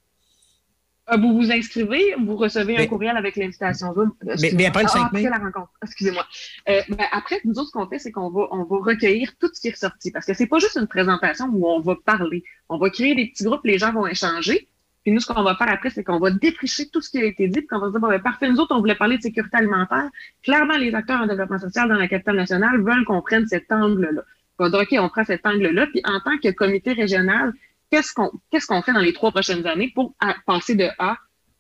[1.10, 4.14] Euh, vous vous inscrivez, vous recevez un courriel avec l'invitation Zoom.
[4.24, 5.26] Mais, après le 5 ah, mai?
[5.26, 5.72] Après la rencontre.
[5.82, 6.26] Excusez-moi.
[6.68, 9.50] Euh, ben, après, nous autres, ce qu'on fait, c'est qu'on va, on va recueillir tout
[9.54, 10.12] ce qui est ressorti.
[10.12, 12.44] Parce que c'est pas juste une présentation où on va parler.
[12.68, 14.68] On va créer des petits groupes, les gens vont échanger.
[15.04, 17.24] Puis nous, ce qu'on va faire après, c'est qu'on va défricher tout ce qui a
[17.24, 19.16] été dit, puis qu'on va se dire, bon, ben, parfait, nous autres, on voulait parler
[19.16, 20.10] de sécurité alimentaire.
[20.44, 24.24] Clairement, les acteurs en développement social dans la capitale nationale veulent qu'on prenne cet angle-là.
[24.60, 27.54] On va dire, OK, on prend cet angle-là, puis en tant que comité régional,
[27.90, 31.18] qu'est-ce qu'on qu'est-ce qu'on fait dans les trois prochaines années pour passer de A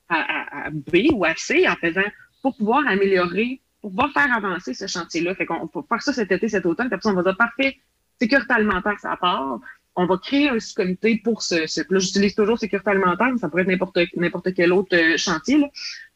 [0.10, 2.10] à, B ou à C en faisant
[2.42, 5.36] pour pouvoir améliorer, pour pouvoir faire avancer ce chantier-là?
[5.36, 7.78] Fait qu'on faire ça cet été, cet automne, puis on va dire parfait,
[8.20, 9.60] sécurité alimentaire, ça part
[9.98, 13.50] on va créer un sous-comité pour ce, ce là, j'utilise toujours sécurité alimentaire, mais ça
[13.50, 15.58] pourrait être n'importe, n'importe quel autre euh, chantier.
[15.58, 15.68] Là.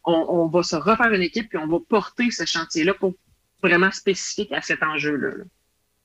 [0.03, 3.13] On, va se refaire une équipe puis on va porter ce chantier-là pour
[3.61, 5.43] vraiment spécifique à cet enjeu-là.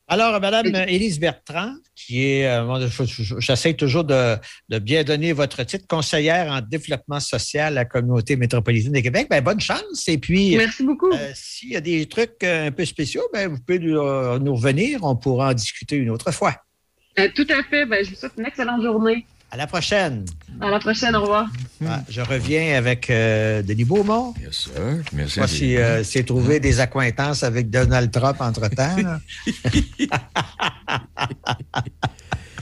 [0.09, 2.89] Alors, Madame Élise Bertrand, qui est, euh,
[3.39, 4.39] j'essaie toujours de,
[4.79, 9.27] bien donner votre titre, conseillère en développement social à la communauté métropolitaine de Québec.
[9.29, 10.07] Ben, bonne chance.
[10.07, 11.11] Et puis, merci beaucoup.
[11.13, 15.01] Euh, s'il y a des trucs un peu spéciaux, ben, vous pouvez nous, nous revenir.
[15.03, 16.55] On pourra en discuter une autre fois.
[17.19, 17.87] Euh, tout à fait.
[17.87, 19.27] Ben, je vous souhaite une excellente journée.
[19.51, 20.25] À la prochaine.
[20.61, 21.47] À la prochaine, au revoir.
[22.09, 24.33] je reviens avec euh, Denis Beaumont.
[24.33, 24.73] Bien sûr.
[25.13, 25.39] Merci.
[25.39, 28.97] Moi, si euh, c'est trouvé des accointances avec Donald Trump entre-temps.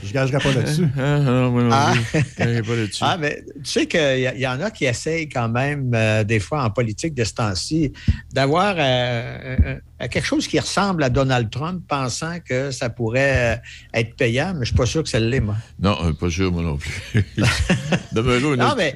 [0.03, 0.87] Je gagerai pas là-dessus.
[0.97, 1.93] Ah, non, ah.
[2.37, 3.01] pas là-dessus.
[3.01, 6.39] Ah, mais tu sais qu'il y, y, en a qui essayent quand même, euh, des
[6.39, 7.91] fois en politique de ce temps-ci,
[8.33, 9.57] d'avoir euh,
[10.01, 13.61] euh, quelque chose qui ressemble à Donald Trump, pensant que ça pourrait
[13.93, 15.55] être payant, mais je ne suis pas sûr que ça l'est, moi.
[15.79, 16.91] Non, pas sûr, moi non plus.
[18.57, 18.95] non, mais.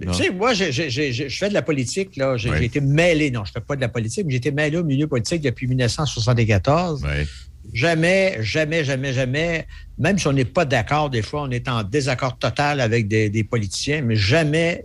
[0.00, 2.36] Tu sais, moi, je, fais de la politique, là.
[2.38, 3.30] J'ai été mêlé.
[3.30, 5.42] Non, je ne fais pas de la politique, mais j'ai été mêlé au milieu politique
[5.42, 7.04] depuis 1974.
[7.04, 7.26] Oui.
[7.72, 9.66] Jamais, jamais, jamais, jamais,
[9.98, 13.44] même si on n'est pas d'accord, des fois, on est en désaccord total avec des,
[13.44, 14.84] politiciens, mais jamais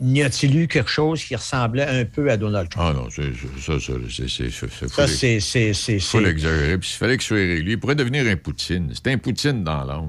[0.00, 2.88] n'y a-t-il eu quelque chose qui ressemblait un peu à Donald Trump?
[2.90, 5.94] Ah non, c'est ça, c'est Ça, c'est...
[5.94, 6.78] Il faut l'exagérer.
[6.78, 8.90] Puis s'il fallait qu'il soit réélu, il pourrait devenir un Poutine.
[8.94, 10.08] C'est un Poutine dans l'âme.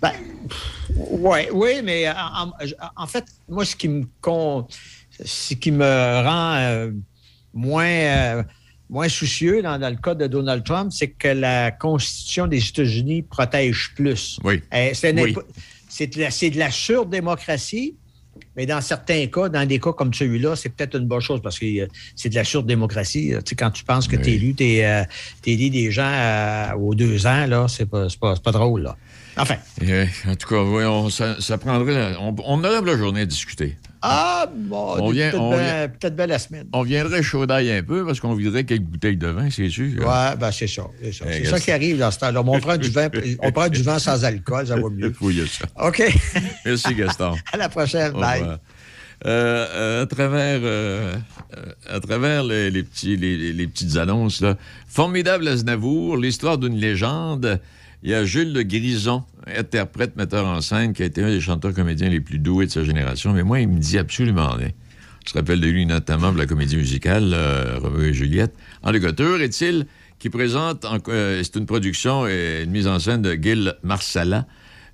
[0.00, 0.12] Ben,
[0.94, 2.06] oui, oui, mais
[2.96, 4.04] en, fait, moi, ce qui me,
[5.24, 6.90] ce qui me rend euh,
[7.52, 7.84] moins...
[7.84, 8.42] Euh,
[8.88, 13.92] moins soucieux dans, le cas de Donald Trump, c'est que la Constitution des États-Unis protège
[13.94, 14.38] plus.
[14.44, 14.62] Oui.
[14.72, 15.12] Eh, c'est,
[16.06, 17.96] de la, surdémocratie,
[18.56, 21.58] mais dans certains cas, dans des cas comme celui-là, c'est peut-être une bonne chose parce
[21.58, 23.32] que euh, c'est de la surdémocratie.
[23.44, 25.04] Tu sais, quand tu penses que tu es élu, tu es, euh,
[25.44, 28.82] élu des gens euh, aux deux ans, là, c'est pas, pas, drôle.
[28.82, 28.96] Là.
[29.38, 29.56] Enfin.
[30.26, 32.14] en tout cas, ça, prendrait.
[32.20, 33.76] On, on aurait la journée à discuter.
[34.08, 36.68] Ah, bon, on vient, peut-être bien, la semaine.
[36.72, 39.86] On viendrait chaud d'ail un peu parce qu'on voudrait quelques bouteilles de vin, c'est sûr.
[39.98, 40.84] Oui, ben c'est ça.
[41.02, 42.42] C'est ça, c'est ça qui arrive dans ce temps-là.
[42.46, 43.08] On prend du vin,
[43.40, 45.12] on prend du vin sans alcool, ça va mieux.
[45.20, 45.66] Oui, ça.
[45.86, 46.02] OK.
[46.64, 47.34] Merci, Gaston.
[47.52, 48.12] à la prochaine.
[48.12, 48.44] Bye.
[49.24, 51.16] Euh, à travers, euh,
[51.88, 54.56] à travers les, petits, les, les, petites annonces, là.
[54.86, 57.60] Formidable Aznavour, l'histoire d'une légende.
[58.06, 61.40] Il y a Jules Le Grison, interprète, metteur en scène, qui a été un des
[61.40, 63.32] chanteurs comédiens les plus doués de sa génération.
[63.32, 64.70] Mais moi, il me dit absolument rien.
[65.26, 68.54] Je me rappelle de lui notamment de la comédie musicale euh, et Juliette.
[68.84, 69.86] En ligoteur, est-il
[70.20, 74.46] qui présente, euh, c'est une production et une mise en scène de Gil Marsala.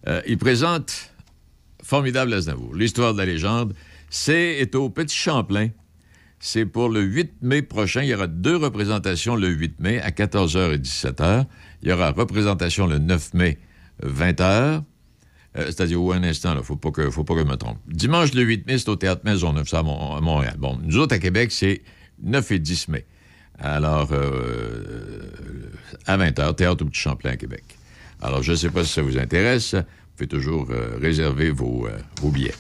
[0.08, 1.12] Euh, il présente
[1.82, 3.74] Formidable Aznavour, l'histoire de la légende.
[4.08, 5.68] C'est est au Petit Champlain.
[6.38, 8.02] C'est pour le 8 mai prochain.
[8.02, 11.44] Il y aura deux représentations le 8 mai à 14h et 17h.
[11.82, 13.58] Il y aura représentation le 9 mai
[14.04, 14.82] 20h.
[15.54, 17.78] Euh, c'est-à-dire, où un instant, il ne faut, pas que, faut pas je me trompe.
[17.86, 20.54] Dimanche le 8 mai, c'est au Théâtre Maisonneuve, ça à, Montréal.
[20.58, 21.82] Bon, nous autres, à Québec, c'est
[22.22, 23.04] 9 et 10 mai.
[23.58, 25.30] Alors, euh,
[26.06, 27.64] à 20h, Théâtre au Petit Champlain à Québec.
[28.22, 29.74] Alors, je ne sais pas si ça vous intéresse.
[29.74, 29.82] Vous
[30.16, 31.86] pouvez toujours euh, réserver vos,
[32.22, 32.54] vos billets.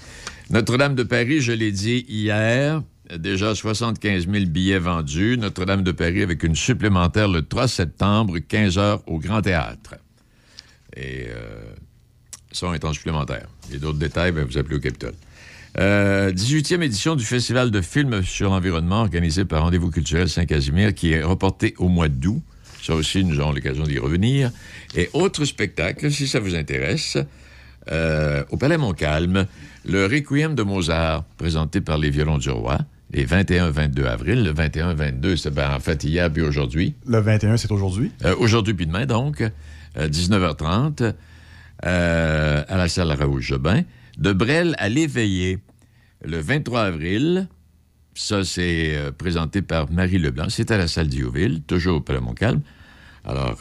[0.50, 2.82] Notre-Dame de Paris, je l'ai dit hier,
[3.18, 5.36] déjà 75 000 billets vendus.
[5.38, 9.96] Notre-Dame de Paris avec une supplémentaire le 3 septembre, 15 h au Grand Théâtre.
[10.96, 11.62] Et euh,
[12.52, 13.46] ça, on est en supplémentaire.
[13.72, 15.14] Et d'autres détails, ben, vous appelez au Capitole.
[15.76, 21.12] 18e euh, édition du Festival de films sur l'environnement organisé par Rendez-vous culturel Saint-Casimir qui
[21.12, 22.42] est reporté au mois d'août.
[22.82, 24.50] Ça aussi, nous aurons l'occasion d'y revenir.
[24.94, 27.16] Et autre spectacle, si ça vous intéresse,
[27.90, 29.46] euh, au Palais Montcalm,
[29.84, 32.78] le Requiem de Mozart, présenté par les Violons du Roi,
[33.12, 34.42] les 21-22 avril.
[34.42, 36.94] Le 21-22, c'est ben, en fait hier puis aujourd'hui.
[37.06, 38.10] Le 21, c'est aujourd'hui?
[38.38, 39.42] aujourd'hui puis demain, donc.
[39.96, 41.12] 19h30, euh,
[41.84, 43.82] euh, à la salle Raoul Jobin.
[44.18, 45.58] De Brel à l'éveillé,
[46.24, 47.48] le 23 avril.
[48.14, 50.46] Ça, c'est euh, présenté par Marie Leblanc.
[50.48, 52.60] C'est à la salle d'Ioville, toujours au Palais Montcalm.
[53.24, 53.56] Alors,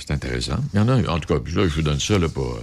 [0.00, 0.56] c'est intéressant.
[0.72, 2.58] Il y en a, en tout cas, là, je vous donne ça là, pour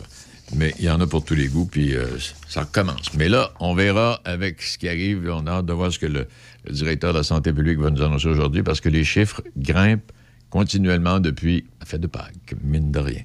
[0.55, 2.05] Mais il y en a pour tous les goûts, puis euh,
[2.47, 3.13] ça recommence.
[3.13, 5.29] Mais là, on verra avec ce qui arrive.
[5.31, 6.27] On a hâte de voir ce que le,
[6.69, 10.11] directeur de la santé publique va nous annoncer aujourd'hui, parce que les chiffres grimpent
[10.49, 13.21] continuellement depuis la fête de Pâques, mine de rien.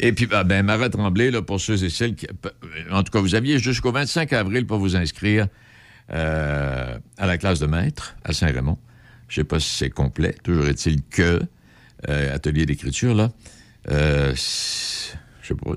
[0.00, 2.26] Et puis, ah, ben, Marat Tremblay, là, pour ceux et celles qui.
[2.90, 5.46] En tout cas, vous aviez jusqu'au 25 avril pour vous inscrire
[6.12, 8.78] euh, à la classe de maître à Saint-Raymond.
[9.28, 10.34] Je ne sais pas si c'est complet.
[10.42, 11.40] Toujours est-il que
[12.08, 13.30] euh, atelier d'écriture, là.
[13.90, 14.34] Euh,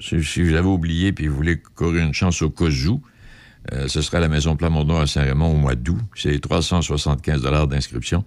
[0.02, 3.02] si, vous avez oublié puis vous voulez courir une chance au cas où,
[3.74, 6.00] euh, ce sera à la Maison Plamondon à Saint-Raymond au mois d'août.
[6.16, 8.24] C'est 375 d'inscription.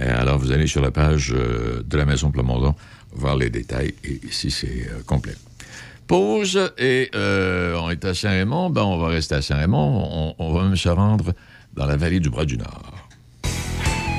[0.00, 2.74] Euh, alors, vous allez sur la page euh, de la Maison Plamondon
[3.14, 5.34] voir les détails et ici, c'est euh, complet.
[6.06, 8.70] Pause et on est à Saint-Raymond.
[8.70, 10.34] Ben, on va rester à Saint-Raymond.
[10.38, 11.32] On, va même se rendre
[11.74, 13.01] dans la vallée du Bras-du-Nord.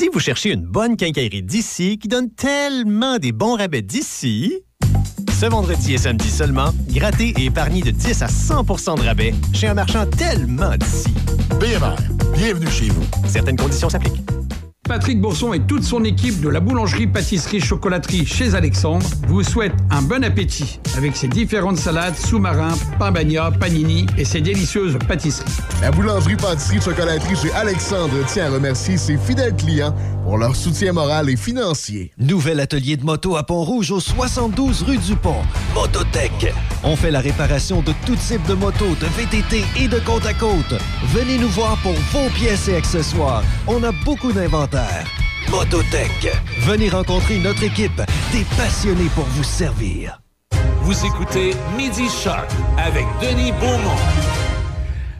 [0.00, 4.62] Si vous cherchez une bonne quincaillerie d'ici qui donne tellement des bons rabais d'ici,
[5.38, 9.66] ce vendredi et samedi seulement, grattez et épargnez de 10 à 100% de rabais chez
[9.66, 11.12] un marchand tellement d'ici.
[11.60, 11.96] BMR,
[12.34, 13.04] bienvenue chez vous.
[13.28, 14.22] Certaines conditions s'appliquent.
[14.90, 20.24] Patrick Bourson et toute son équipe de la boulangerie-pâtisserie-chocolaterie chez Alexandre vous souhaitent un bon
[20.24, 25.48] appétit avec ses différentes salades, sous-marins, pain bagna, panini et ses délicieuses pâtisseries.
[25.80, 30.92] La boulangerie pâtisserie chocolaterie chez Alexandre tient à remercier ses fidèles clients pour leur soutien
[30.92, 32.10] moral et financier.
[32.18, 35.42] Nouvel atelier de moto à Pont-Rouge au 72 rue du Pont.
[35.72, 36.52] Mototech.
[36.82, 40.34] On fait la réparation de tout type de moto, de VTT et de côte à
[40.34, 40.74] côte.
[41.14, 43.44] Venez nous voir pour vos pièces et accessoires.
[43.66, 44.32] On a beaucoup
[45.50, 46.32] Mototech.
[46.60, 48.00] Venez rencontrer notre équipe,
[48.32, 50.20] des passionnés pour vous servir.
[50.82, 53.98] Vous écoutez Midi Shark avec Denis Beaumont.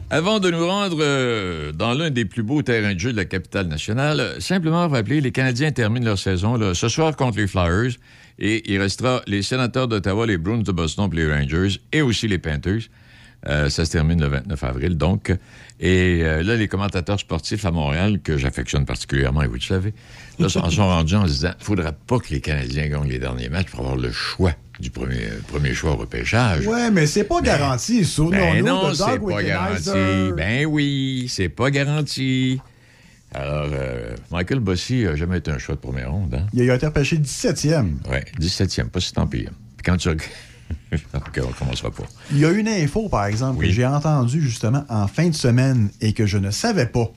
[0.09, 3.23] Avant de nous rendre euh, dans l'un des plus beaux terrains de jeu de la
[3.23, 7.93] capitale nationale, simplement rappeler, les Canadiens terminent leur saison là, ce soir contre les Flyers
[8.37, 12.27] et il restera les sénateurs d'Ottawa, les Bruins de Boston, puis les Rangers et aussi
[12.27, 12.81] les Panthers.
[13.47, 15.33] Euh, ça se termine le 29 avril, donc.
[15.79, 19.93] Et euh, là, les commentateurs sportifs à Montréal, que j'affectionne particulièrement, et vous le savez,
[20.37, 23.19] là, sont, sont rendus en se disant il faudra pas que les Canadiens gagnent les
[23.19, 26.67] derniers matchs pour avoir le choix du premier, premier choix au repêchage.
[26.67, 28.05] Ouais, mais c'est pas garanti.
[28.05, 30.33] Souvenons-nous Ben non, c'est pas garanti.
[30.35, 32.59] Ben oui, c'est pas garanti.
[33.33, 36.47] Alors, euh, Michael Bossy n'a jamais été un choix de première ronde, hein?
[36.53, 37.93] Il a été repêché 17e.
[38.09, 39.51] Oui, 17e, pas si tant pire.
[39.77, 40.29] Puis quand tu regardes...
[41.13, 42.03] On commencera pas.
[42.31, 45.89] Il y a une info, par exemple, que j'ai entendue justement en fin de semaine
[46.01, 47.11] et que je ne savais pas.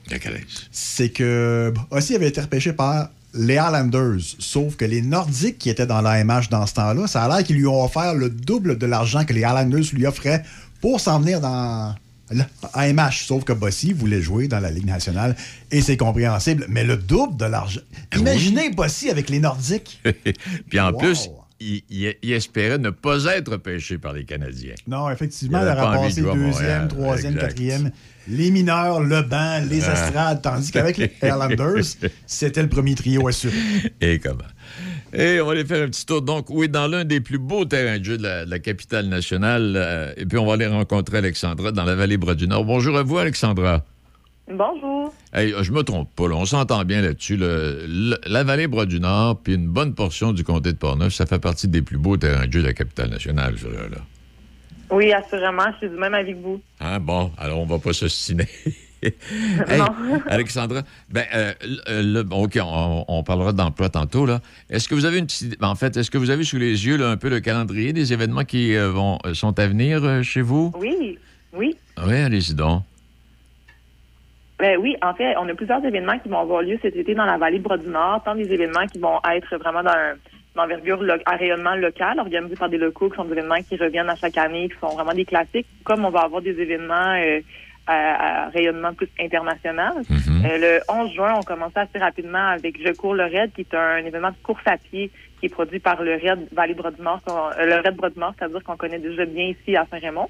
[0.71, 4.21] C'est que Bossy avait été repêché par les Highlanders.
[4.39, 7.57] Sauf que les Nordiques qui étaient dans l'AMH dans ce temps-là, ça a l'air qu'ils
[7.57, 10.43] lui ont offert le double de l'argent que les Highlanders lui offraient
[10.81, 11.93] pour s'en venir dans
[12.31, 13.25] l'AMH.
[13.27, 15.35] Sauf que Bossy voulait jouer dans la Ligue nationale
[15.71, 16.65] et c'est compréhensible.
[16.69, 17.81] Mais le double de l'argent.
[18.15, 20.01] Imaginez Bossy avec les Nordiques.
[20.69, 20.97] Puis en Wow.
[20.99, 21.29] plus,
[21.65, 24.75] il, il- il espérait ne pas être pêché par les Canadiens.
[24.87, 27.47] Non, effectivement, Il envie passé de deuxième, troisième, Exact.
[27.47, 27.91] quatrième.
[28.27, 29.93] Les mineurs, le banc, les Ah.
[29.93, 31.83] estrades, tandis qu'avec les Highlanders,
[32.25, 33.53] c'était le premier trio assuré.
[34.01, 34.43] Et comment?
[35.13, 36.21] Et on va aller faire un petit tour.
[36.21, 39.07] Donc, oui, dans l'un des plus beaux terrains de jeu de la, de la capitale
[39.07, 39.73] nationale.
[39.77, 42.65] euh, et puis, on va aller rencontrer Alexandra dans la vallée Bras-du-Nord.
[42.65, 43.85] Bonjour à vous, Alexandra.
[44.51, 45.13] Bonjour.
[45.33, 47.35] Hey, je me trompe pas, là, on s'entend bien là-dessus.
[47.37, 51.81] la vallée Bras-du-Nord, puis une bonne portion du comté de Portneuf, ça fait partie des
[51.81, 53.97] plus beaux terrains de jeu de la capitale nationale, ça, là.
[54.91, 56.61] Oui, assurément, je suis du même avis que vous.
[56.79, 58.47] Hein, bon, alors on va pas s'ostiner.
[59.67, 59.81] Hey.
[60.29, 60.81] Alexandra,
[61.11, 64.41] ben, euh, le- le- bon, OK, on, on parlera d'emploi tantôt, là.
[64.71, 66.87] Est-ce que vous avez une petite idée- En fait, est-ce que vous avez sous les
[66.87, 70.03] yeux, là, un peu le calendrier des événements qui euh, vont, euh, sont à venir
[70.03, 70.71] euh, chez vous?
[70.79, 71.19] Oui,
[71.53, 71.75] oui.
[72.03, 72.81] Oui, allez-y donc.
[74.59, 77.25] Ben oui, en fait, on a plusieurs événements qui vont avoir lieu cet été dans
[77.25, 80.13] la vallée Bras du Nord, tant des événements qui vont être vraiment d'un
[80.55, 84.09] d'envergure lo- à rayonnement local, organisés par des locaux, qui sont des événements qui reviennent
[84.09, 87.41] à chaque année, qui sont vraiment des classiques, comme on va avoir des événements euh,
[87.87, 89.91] à, à rayonnement plus international.
[90.45, 93.73] Euh, le 11 juin, on commence assez rapidement avec Je cours le RAID, qui est
[93.75, 97.01] un événement de course à pied qui est produit par le RAID Vallée Bras du
[97.01, 99.85] Nord, qu'on- euh, le RAID Bras du Nord, c'est-à-dire qu'on connaît déjà bien ici à
[99.91, 100.29] Saint-Raymond.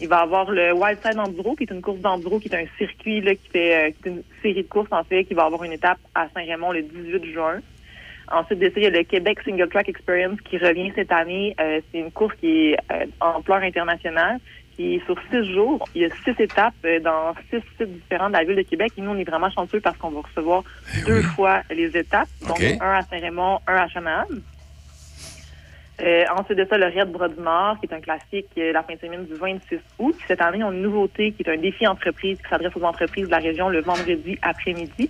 [0.00, 2.56] Il va y avoir le Wild Side Enduro, qui est une course d'enduro, qui est
[2.56, 5.34] un circuit là, qui fait euh, qui est une série de courses en fait, qui
[5.34, 7.60] va avoir une étape à Saint-Raymond le 18 juin.
[8.30, 11.54] Ensuite de ça, il y a le Québec Single Track Experience qui revient cette année.
[11.60, 14.38] Euh, c'est une course qui est euh, en ampleur internationale,
[14.74, 15.86] qui est sur six jours.
[15.94, 18.92] Il y a six étapes euh, dans six sites différents de la ville de Québec.
[18.96, 20.64] Et nous, on est vraiment chanceux parce qu'on va recevoir
[21.06, 22.28] deux fois les étapes.
[22.48, 24.24] Donc, un à Saint-Raymond, un à Chanahan.
[26.00, 28.82] Euh, ensuite de ça, le Raid Bras du Nord, qui est un classique, euh, la
[28.82, 30.14] fin de semaine du 26 août.
[30.16, 32.84] Puis cette année, on a une nouveauté qui est un défi entreprise qui s'adresse aux
[32.84, 35.08] entreprises de la région le vendredi après-midi.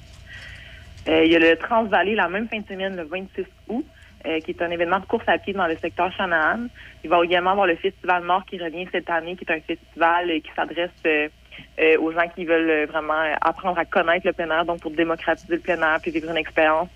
[1.08, 3.84] Euh, il y a le Transvalley la même fin de semaine, le 26 août,
[4.26, 6.66] euh, qui est un événement de course à pied dans le secteur Chanahan.
[7.04, 10.30] Il va également avoir le Festival Nord qui revient cette année, qui est un festival
[10.30, 14.64] euh, qui s'adresse euh, aux gens qui veulent vraiment apprendre à connaître le plein air,
[14.64, 16.88] donc pour démocratiser le plein air, puis vivre une expérience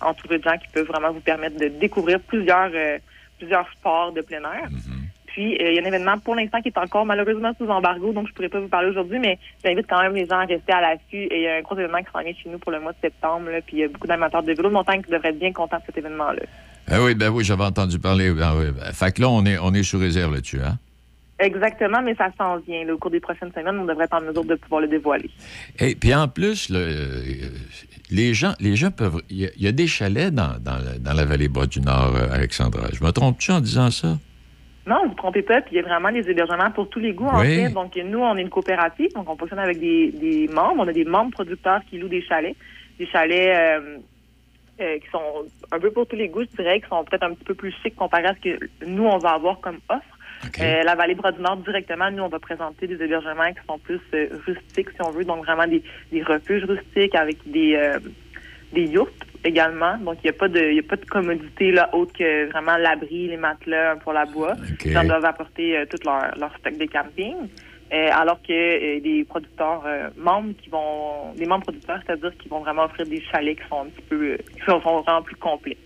[0.00, 2.70] entourée de gens qui peuvent vraiment vous permettre de découvrir plusieurs
[3.38, 4.68] plusieurs sports de plein air.
[5.26, 8.12] Puis, euh, il y a un événement pour l'instant qui est encore malheureusement sous embargo,
[8.12, 10.72] donc je pourrais pas vous parler aujourd'hui, mais j'invite quand même les gens à rester
[10.72, 11.24] à l'affût.
[11.24, 12.92] Et il y a un gros événement qui s'en vient chez nous pour le mois
[12.92, 15.30] de septembre, là, puis il y a beaucoup d'amateurs de vélo de montagne qui devraient
[15.30, 16.42] être bien contents de cet événement-là.
[16.88, 18.30] Ah oui, ben oui, j'avais entendu parler.
[18.30, 18.66] Ben oui.
[18.70, 20.78] Ben, Fait que là, on est, on est sous réserve là-dessus, hein?
[21.40, 22.84] Exactement, mais ça s'en vient.
[22.84, 22.94] là.
[22.94, 25.30] au cours des prochaines semaines, on devrait être en mesure de pouvoir le dévoiler.
[25.80, 27.24] Et puis en plus, le,
[28.14, 29.20] les gens, les gens peuvent.
[29.30, 31.66] Il y, a- il y a des chalets dans, dans, la, dans la vallée bas
[31.66, 32.88] du Nord, euh, Alexandra.
[32.92, 34.16] Je me trompe-tu en disant ça?
[34.86, 37.00] Non, vous ne vous trompez pas, puis il y a vraiment des hébergements pour tous
[37.00, 37.70] les goûts, en fait.
[37.70, 40.82] Donc, nous, on est une coopérative, donc on fonctionne avec des, des membres.
[40.84, 42.54] On a des membres producteurs qui louent des chalets.
[42.98, 43.96] Des chalets euh,
[44.80, 47.32] euh, qui sont un peu pour tous les goûts, je dirais, qui sont peut-être un
[47.34, 50.13] petit peu plus chics comparé à ce que nous, on va avoir comme offre.
[50.60, 53.78] Euh, la vallée Bras du Nord, directement, nous, on va présenter des hébergements qui sont
[53.78, 55.82] plus euh, rustiques, si on veut, donc vraiment des,
[56.12, 57.98] des refuges rustiques avec des, euh,
[58.72, 59.96] des yourtes également.
[59.98, 62.50] Donc, il n'y a pas de il y a pas de commodité là, autre que
[62.50, 64.52] vraiment l'abri, les matelas pour la bois.
[64.52, 64.84] OK.
[64.84, 67.34] Les gens doivent apporter euh, tout leur, leur stock de camping.
[67.92, 72.48] Euh, alors que euh, des producteurs euh, membres qui vont des membres producteurs, c'est-à-dire qui
[72.48, 75.36] vont vraiment offrir des chalets qui sont un petit peu euh, qui sont vraiment plus
[75.36, 75.76] complets.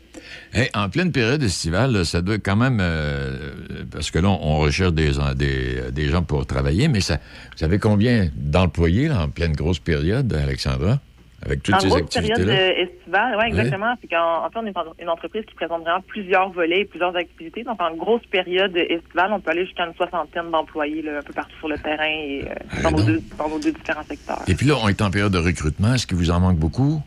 [0.53, 2.79] Hey, en pleine période estivale, là, ça doit quand même.
[2.81, 7.59] euh, parce que là, on recherche des, des, des gens pour travailler, mais ça, vous
[7.59, 10.99] savez combien d'employés là, en pleine grosse période, Alexandra?
[11.47, 13.95] Avec toutes en ces grosse période euh, estivale, oui, exactement.
[14.01, 17.14] C'est qu'en en fait, on est une entreprise qui présente vraiment plusieurs volets et plusieurs
[17.14, 17.62] activités.
[17.62, 21.33] Donc, en grosse période estivale, on peut aller jusqu'à une soixantaine d'employés là, un peu
[21.33, 24.43] partout sur le terrain et euh, dans, nos deux, dans nos deux différents secteurs.
[24.49, 25.95] Et puis là, on est en période de recrutement.
[25.95, 27.01] Est-ce qu'il vous en manque beaucoup?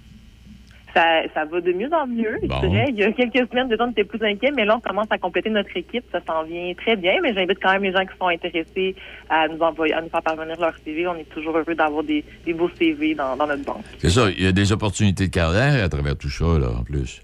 [0.93, 2.59] Ça, ça va de mieux en mieux, Bon.
[2.61, 2.85] je dirais.
[2.89, 5.17] Il y a quelques semaines, déjà, on était plus inquiets, mais là, on commence à
[5.17, 6.03] compléter notre équipe.
[6.11, 8.95] Ça s'en vient très bien, mais j'invite quand même les gens qui sont intéressés
[9.29, 11.07] à nous envoyer, à nous faire parvenir leur CV.
[11.07, 13.83] On est toujours heureux d'avoir des, des beaux CV dans, dans notre banque.
[13.99, 16.83] C'est ça, il y a des opportunités de carrière à travers tout ça, là, en
[16.83, 17.21] plus.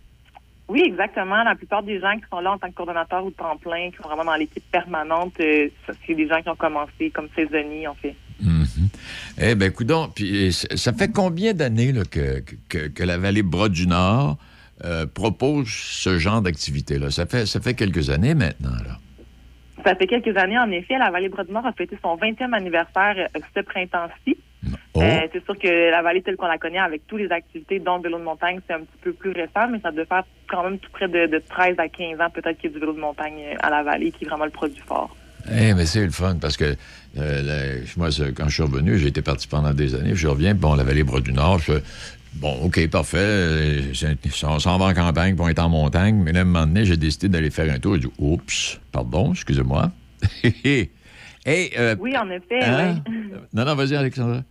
[0.70, 1.44] Oui, exactement.
[1.44, 3.98] La plupart des gens qui sont là en tant que coordonnateur ou temps plein, qui
[3.98, 5.70] sont vraiment dans l'équipe permanente, euh,
[6.06, 8.16] c'est des gens qui ont commencé comme saisonniers, en fait.
[8.42, 8.90] Mhm.
[9.42, 14.38] Eh bien, coudon, puis ça fait combien d'années là, que, que, que la vallée Bras-du-Nord
[14.86, 17.10] euh, propose ce genre d'activité-là?
[17.12, 19.00] Ça fait, ça fait quelques années maintenant, là.
[19.86, 23.40] Ça fait quelques années, en effet, la Vallée Bras-du-Nord a fêté son 20e anniversaire euh,
[23.56, 24.36] ce printemps-ci.
[24.94, 25.02] Oh.
[25.02, 27.98] Euh, c'est sûr que la vallée telle qu'on la connaît, avec toutes les activités, dont
[27.98, 30.64] le vélo de montagne, c'est un petit peu plus récent, mais ça doit faire quand
[30.64, 32.94] même tout près de, de 13 à 15 ans peut-être qu'il y a du vélo
[32.94, 35.16] de montagne à la vallée, qui est vraiment le produit fort.
[35.50, 36.76] Eh, mais c'est le fun parce que
[37.18, 40.54] euh, moi, quand je suis revenu, j'ai été parti pendant des années, puis je reviens,
[40.54, 41.84] bon, la vallée Bras-du-Nord, je fais,
[42.36, 43.82] bon, OK, parfait, euh,
[44.44, 46.68] on s'en va en campagne, puis on est en montagne, mais là, à un moment
[46.68, 49.92] donné, j'ai décidé d'aller faire un tour, j'ai dit, oups, pardon, excusez-moi.
[50.44, 50.90] hey,
[51.48, 53.02] euh, Oui, en effet, hein?
[53.08, 53.24] oui.
[53.54, 54.44] Non, non, vas-y, Alexandra.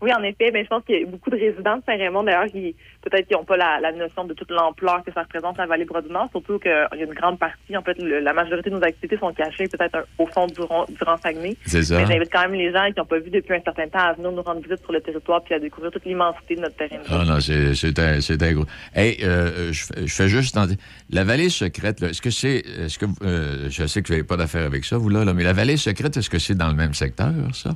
[0.00, 2.46] Oui, en effet, ben, je pense qu'il y a beaucoup de résidents de Saint-Raymond, d'ailleurs,
[2.46, 5.66] qui peut-être qui n'ont pas la, la notion de toute l'ampleur que ça représente la
[5.66, 8.76] vallée Bras-du-Nord, surtout qu'il y a une grande partie, en fait, le- la majorité de
[8.76, 11.56] nos activités sont cachées peut-être au fond du, du Grand Saguenay.
[11.66, 11.98] C'est ça.
[11.98, 14.12] Mais j'invite quand même les gens qui n'ont pas vu depuis un certain temps à
[14.12, 16.96] venir nous rendre visite sur le territoire puis à découvrir toute l'immensité de notre terrain.
[17.10, 18.66] Ah non, c'est un, c'est un gros.
[18.94, 20.76] Hey, euh, je, fais- je fais juste en dire-
[21.10, 22.58] La vallée secrète, est-ce que c'est.
[22.58, 23.06] Est-ce que.
[23.24, 25.52] euh, je sais que vous n'avez pas d'affaire avec ça, vous, là, là, mais la
[25.52, 27.70] vallée secrète, est-ce que c'est dans le même secteur, ça?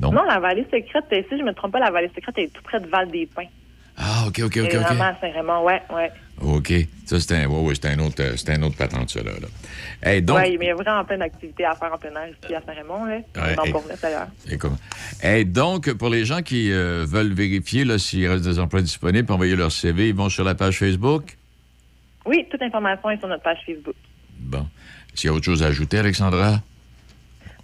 [0.00, 0.12] Non.
[0.12, 2.80] Non, la vallée secrète, si je me trompe pas, la vallée secrète est tout près
[2.80, 3.48] de Val-des-Pins.
[3.96, 6.12] Ah, OK, OK, OK, C'est vraiment à Saint-Raymond, ouais, ouais.
[6.40, 6.72] OK.
[7.04, 9.32] Ça, c'est un, ouais, ouais, c'est un autre, c'est un autre patente, ça, là.
[9.32, 9.48] là.
[10.08, 10.36] Hey, donc.
[10.36, 12.62] Ouais, mais il y a vraiment plein d'activités à faire en plein air ici à
[12.64, 13.16] Saint-Raymond, là.
[13.16, 15.46] Ouais, et- d'ailleurs.
[15.46, 19.72] Donc, pour les gens qui euh, veulent vérifier s'il reste des emplois disponibles, envoyer leur
[19.72, 21.36] CV, ils vont sur la page Facebook?
[22.24, 23.96] Oui, toute information est sur notre page Facebook.
[24.38, 24.64] Bon.
[25.14, 26.60] S'il y a autre chose à ajouter, Alexandra?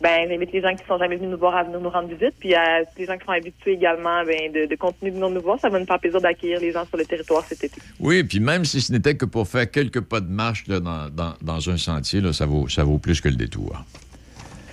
[0.01, 2.35] Ben, j'invite les gens qui sont jamais venus nous voir à venir nous rendre visite,
[2.39, 5.41] puis à les gens qui sont habitués également ben, de, de continuer de venir nous
[5.41, 5.59] voir.
[5.61, 7.81] Ça va nous faire plaisir d'accueillir les gens sur le territoire cet été.
[8.01, 11.09] Oui, puis même si ce n'était que pour faire quelques pas de marche là, dans,
[11.09, 13.83] dans- dans un sentier, là, ça, vaut, ça vaut plus que le détour.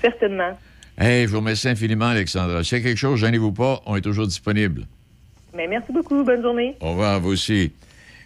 [0.02, 0.58] Certainement.
[0.98, 2.64] Hey, je vous remercie infiniment, Alexandra.
[2.64, 4.86] S'il y a quelque chose, gênez-vous pas, on est toujours disponible.
[5.56, 6.24] Mais merci beaucoup.
[6.24, 6.76] Bonne journée.
[6.82, 7.72] Au revoir, vous aussi.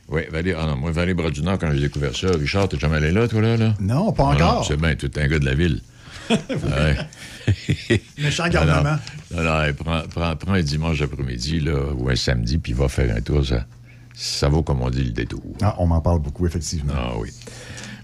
[0.08, 2.78] Oui, Vallée, ah non, moi, Vallée Bras du Nord, quand j'ai découvert ça, Richard, t'es
[2.78, 3.58] jamais allé là, toi, là?
[3.58, 3.74] là?
[3.80, 4.66] Non, pas Ah encore.
[4.66, 5.82] c'est bien, tu es un gars de la ville.
[6.30, 8.00] Ouais.
[8.18, 8.98] Méchant garnement.
[9.32, 12.88] Non, non, hey, prends, prends- prends un dimanche après-midi, là, ou un samedi, puis va
[12.88, 13.66] faire un tour, ça,
[14.14, 15.44] ça vaut, comme on dit, le détour.
[15.62, 16.94] Ah, on m'en parle beaucoup, effectivement.
[16.96, 17.30] Ah oui.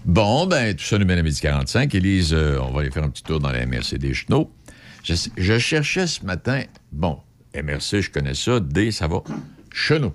[0.04, 1.94] Bon, ben, tout ça nous mène à midi 45.
[1.94, 4.50] Élise, euh, on va aller faire un petit tour dans la MRC des Chenaux.
[5.04, 6.62] Je, je cherchais ce matin,
[6.92, 7.18] bon,
[7.54, 9.22] MRC, je connais ça, D, ça va,
[9.72, 10.14] Chenaux.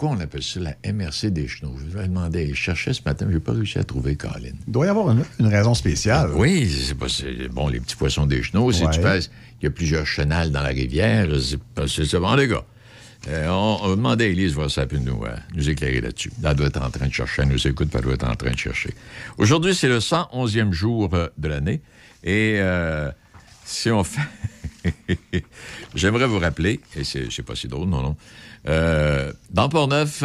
[0.00, 1.76] Pourquoi on appelle ça la MRC des Chenaux?
[1.76, 4.52] Je vais demander, je cherchais ce matin, mais je n'ai pas réussi à trouver Colin.
[4.66, 6.30] Il doit y avoir une, une raison spéciale.
[6.36, 7.04] Oui, c'est pas,
[7.50, 8.90] bon, les petits poissons des chenaux, si Ouais.
[8.94, 9.18] tu fais,
[9.60, 11.28] il y a plusieurs chenals dans la rivière,
[11.86, 12.18] c'est ça.
[12.18, 12.64] Bon, les gars,
[13.28, 16.32] euh, on, on va demander à Élise voir ça peut nous, euh, nous éclairer là-dessus.
[16.42, 18.52] Elle doit être en train de chercher, elle nous écoute, elle doit être en train
[18.52, 18.94] de chercher.
[19.36, 21.82] Aujourd'hui, c'est le 111e jour euh, de l'année,
[22.24, 23.10] et euh,
[23.66, 24.22] si on fait...
[25.94, 28.16] J'aimerais vous rappeler, et c'est c'est pas si drôle, non, non,
[28.68, 30.24] euh, dans Port-Neuf,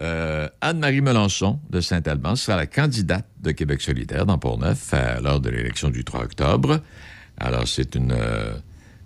[0.00, 5.40] euh, Anne-Marie Melançon de Saint-Alban sera la candidate de Québec solidaire dans Port-Neuf à l'heure
[5.40, 6.80] de l'élection du 3 octobre.
[7.38, 8.54] Alors, c'est une, euh,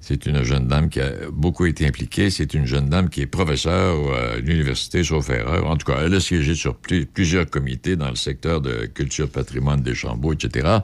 [0.01, 2.31] c'est une jeune dame qui a beaucoup été impliquée.
[2.31, 5.66] C'est une jeune dame qui est professeure euh, à l'Université Sauf-Erreur.
[5.66, 9.28] En tout cas, elle a siégé sur plu- plusieurs comités dans le secteur de culture,
[9.31, 10.78] patrimoine, des Chambeaux, etc.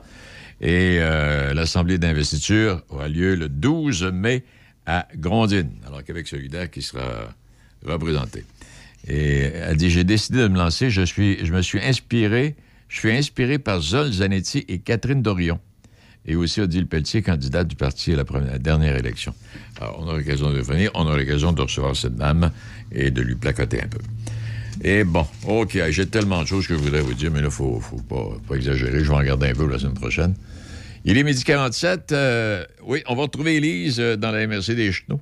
[0.59, 4.43] Et euh, l'Assemblée d'investiture aura lieu le 12 mai
[4.85, 5.71] à Grondines.
[5.85, 7.29] Alors, Québec solidaire qui sera
[7.85, 8.43] représenté.
[9.07, 12.55] Et elle dit, j'ai décidé de me lancer, je, suis, je me suis inspiré,
[12.87, 15.59] je suis inspiré par Zol Zanetti et Catherine Dorion.
[16.25, 19.33] Et aussi Odile Pelletier, candidate du parti à la dernière élection.
[19.79, 22.51] Alors, on a l'occasion de venir, on a l'occasion de recevoir cette dame
[22.91, 23.99] et de lui placoter un peu.
[24.83, 27.51] Et bon, OK, j'ai tellement de choses que je voudrais vous dire, mais là, il
[27.51, 29.03] faut, faut pas, exagérer.
[29.03, 30.35] Je vais en regarder un peu la semaine prochaine.
[31.05, 32.11] Il est midi 47.
[32.11, 35.21] euh, oui, on va retrouver Élise euh, dans la MRC des Chenaux.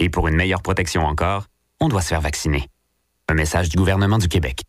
[0.00, 1.46] Et pour une meilleure protection encore,
[1.80, 2.68] on doit se faire vacciner.
[3.28, 4.62] Un message du gouvernement du Québec.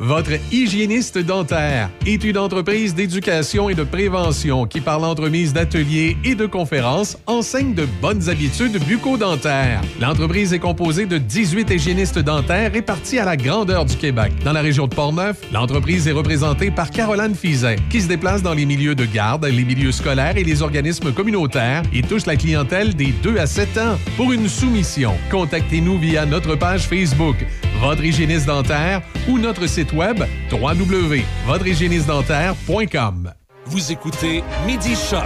[0.00, 6.34] Votre hygiéniste dentaire est une entreprise d'éducation et de prévention qui, par l'entremise d'ateliers et
[6.34, 9.82] de conférences, enseigne de bonnes habitudes bucco-dentaires.
[10.00, 14.32] L'entreprise est composée de 18 hygiénistes dentaires répartis à la grandeur du Québec.
[14.42, 18.54] Dans la région de Portneuf, l'entreprise est représentée par Caroline Fizet, qui se déplace dans
[18.54, 22.94] les milieux de garde, les milieux scolaires et les organismes communautaires et touche la clientèle
[22.94, 23.98] des 2 à 7 ans.
[24.16, 27.36] Pour une soumission, contactez-nous via notre page Facebook,
[27.80, 33.32] Votre hygiéniste dentaire ou notre site web www.votrehygiénistedentaire.com.
[33.66, 35.22] Vous écoutez Midi Choc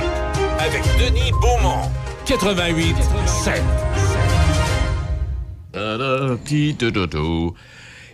[0.58, 1.88] avec Denis Beaumont,
[2.26, 2.96] 88
[3.26, 3.62] 7.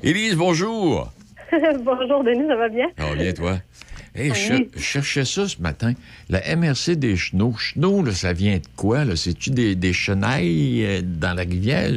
[0.03, 1.13] Élise, bonjour.
[1.85, 2.87] Bonjour Denis, ça va bien?
[2.99, 3.59] Ça va bien, toi?
[4.15, 4.41] Hey, je, Oui.
[4.47, 5.93] cher- je cherchais ça ce matin.
[6.29, 7.55] La MRC des chenaux.
[7.59, 9.05] Chenaux, là, ça vient de quoi?
[9.05, 9.17] là?
[9.17, 11.91] C'est-tu des, des chenailles euh, dans la rivière?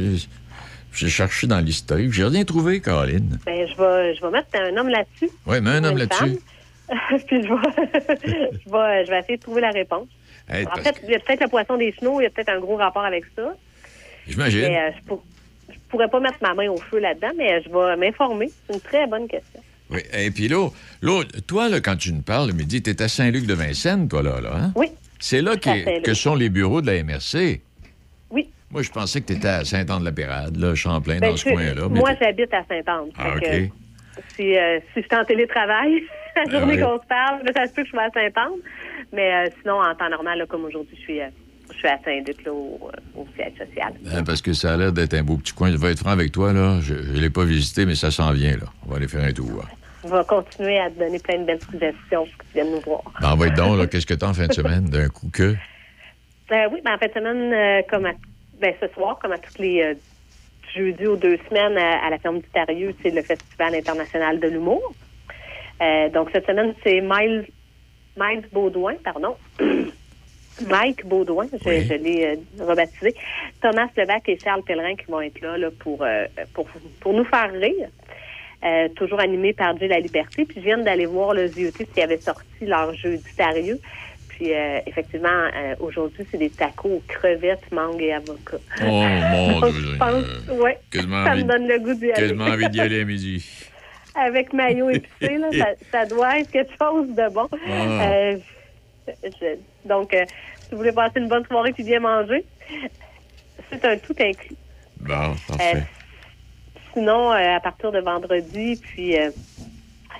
[0.95, 2.11] J'ai cherché dans l'historique.
[2.13, 3.37] J'ai rien trouvé, Caroline.
[3.45, 5.29] Ben, je vais, je vais mettre un homme là-dessus.
[5.45, 6.39] Oui, mais un homme là-dessus.
[7.27, 8.17] Puis je vais,
[8.65, 10.07] je, vais, je vais essayer de trouver la réponse.
[10.47, 12.49] Hey, en fait, il y a peut-être le poisson des chenaux, il y a peut-être
[12.49, 13.55] un gros rapport avec ça.
[14.27, 14.65] J'imagine.
[14.65, 15.23] Euh, je, pour-
[15.69, 18.51] je pourrais pas mettre ma main au feu là-dedans, mais je vais m'informer.
[18.67, 19.61] C'est une très bonne question.
[19.89, 19.99] Oui.
[20.13, 20.69] Et puis là,
[21.47, 24.51] toi, là, quand tu nous parles le midi, tu es à Saint-Luc-de-Vincennes, toi, là, là,
[24.55, 24.71] hein?
[24.75, 24.87] Oui.
[25.19, 27.61] C'est là que sont les bureaux de la MRC.
[28.29, 28.49] Oui.
[28.72, 31.88] Moi, je pensais que tu étais à Saint-Anne-de-la-Pérade, là, Champlain, Ben, dans ce coin-là.
[31.88, 33.09] moi, j'habite à Saint-Anne.
[33.18, 33.72] Ah, OK.
[34.36, 36.01] Si, euh, si je suis en télétravail,
[36.36, 38.59] la Ah, journée qu'on se parle, ça se peut que je sois à Saint-Anne.
[39.13, 41.28] Mais euh, sinon, en temps normal, là, comme aujourd'hui, je suis, euh,
[41.72, 43.93] je suis à Saint-Luc, là, au, au siège social.
[44.11, 45.72] Hein, parce que ça a l'air d'être un beau petit coin.
[45.72, 46.80] Je vais être franc avec toi, là.
[46.82, 48.66] Je ne l'ai pas visité, mais ça s'en vient, là.
[48.86, 49.63] On va aller faire un tour.
[50.03, 52.82] Je vais continuer à te donner plein de belles suggestions pour que tu viennes nous
[52.82, 53.01] voir.
[53.22, 53.88] Ben, on va être donc, là.
[53.88, 54.86] Qu'est-ce que t'as en fin de semaine?
[54.86, 55.55] D'un coup que?
[56.51, 58.11] Oui, ben, en fin de semaine, comme à,
[58.59, 59.93] ben, ce soir, comme à toutes les euh,
[60.75, 64.47] jeudi aux deux semaines à, à la ferme du Tarieux, c'est le Festival international de
[64.47, 64.93] l'humour.
[65.81, 67.45] Euh, donc, cette semaine, c'est Miles,
[68.17, 69.35] Miles Baudouin, pardon.
[70.69, 73.13] Mike Baudouin, je, je l'ai euh, rebaptisé.
[73.61, 76.67] Thomas Levac et Charles Pellerin qui vont être là, là pour, euh, pour,
[77.01, 77.89] pour nous faire rire.
[78.63, 80.45] Euh, toujours animé par Dieu la Liberté.
[80.45, 83.79] Puis je viens d'aller voir le ZOT qui avait sorti leur jeu du Tarieux.
[84.36, 88.57] Puis euh, effectivement, euh, aujourd'hui, c'est des tacos aux crevettes, mangue et avocat.
[88.81, 89.81] Oh, mon Donc, Dieu.
[89.93, 92.21] je pense, ouais, Quasiment ça me donne le goût d'y aller.
[92.21, 93.45] Quasiment envie d'y aller à midi.
[94.15, 97.47] Avec maillot épicé, là, ça, ça doit être quelque chose de bon.
[97.67, 98.09] Ah.
[98.11, 98.38] Euh,
[99.23, 100.25] je- donc, euh,
[100.61, 102.43] si vous voulez passer une bonne soirée puis bien manger,
[103.69, 104.55] c'est un tout inclus.
[104.99, 105.75] Bon, parfait.
[105.75, 105.79] Euh,
[106.93, 109.29] sinon, euh, à partir de vendredi, puis euh,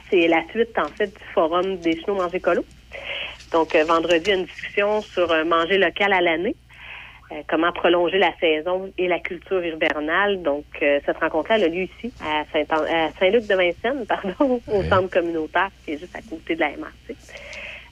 [0.10, 2.64] c'est la suite, en fait, du forum des chenaux manger colo.
[3.52, 6.56] Donc, euh, vendredi, il y a une discussion sur euh, manger local à l'année.
[7.32, 10.42] euh, comment prolonger la saison et la culture hivernale.
[10.44, 14.62] Donc, euh, cette rencontre-là elle a lieu ici, à Saint- à Saint-Luc de Vincennes, pardon,
[14.68, 17.16] au centre communautaire, qui est juste à côté de la MRC, euh,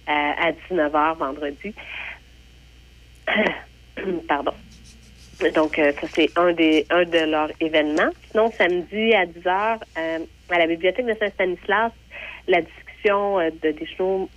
[0.07, 1.73] à 19h vendredi.
[4.27, 4.53] pardon.
[5.55, 8.11] Donc, ça, c'est un, des, un de leurs événements.
[8.31, 11.91] Sinon, samedi à 10 h euh, à la bibliothèque de Saint-Stanislas,
[12.47, 13.87] la discussion euh, de des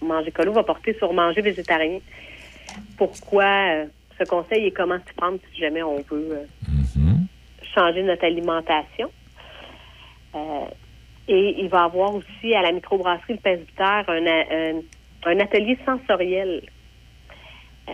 [0.02, 1.98] manger colo va porter sur manger végétarien.
[2.98, 3.86] Pourquoi euh,
[4.18, 6.44] ce conseil et comment s'y prendre si jamais on veut euh,
[7.74, 9.10] changer notre alimentation?
[11.28, 14.80] Et il va y avoir aussi à la microbrasserie Le Presbytère un, un,
[15.24, 16.62] un atelier sensoriel
[17.88, 17.92] euh,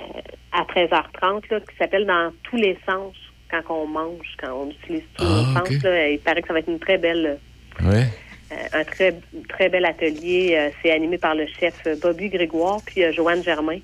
[0.53, 3.15] à 13h30 là, qui s'appelle Dans tous les sens
[3.51, 5.71] quand on mange, quand on utilise tous Ah, sens.
[5.77, 5.83] ok.
[5.85, 6.09] là.
[6.11, 7.39] il paraît que ça va être une très belle,
[7.83, 8.07] Ouais.
[8.53, 9.15] Euh, un très,
[9.49, 10.55] très bel atelier.
[10.57, 13.79] Euh, c'est animé par le chef euh, Bobby Grégoire puis Joanne Germain,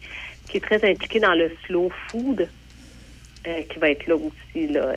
[0.49, 2.49] qui est très impliquée dans le slow food,
[3.45, 4.93] qui va être là aussi là,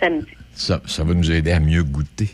[0.00, 0.26] samedi.
[0.54, 2.30] Ça, ça va nous aider à mieux goûter.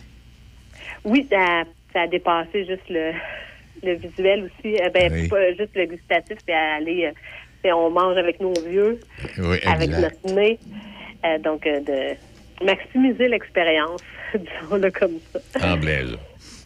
[1.05, 3.13] Oui, ça, ça a dépassé juste le,
[3.83, 4.77] le visuel aussi.
[4.95, 5.29] Ben, Oui.
[5.29, 7.13] pas juste le gustatif, c'est aller.
[7.67, 8.99] on mange avec nos vieux,
[9.39, 10.59] Oui, avec notre nez.
[11.45, 12.15] Donc, de
[12.65, 14.01] maximiser l'expérience,
[14.35, 15.73] disons-le comme ça.
[15.73, 16.17] En blaise.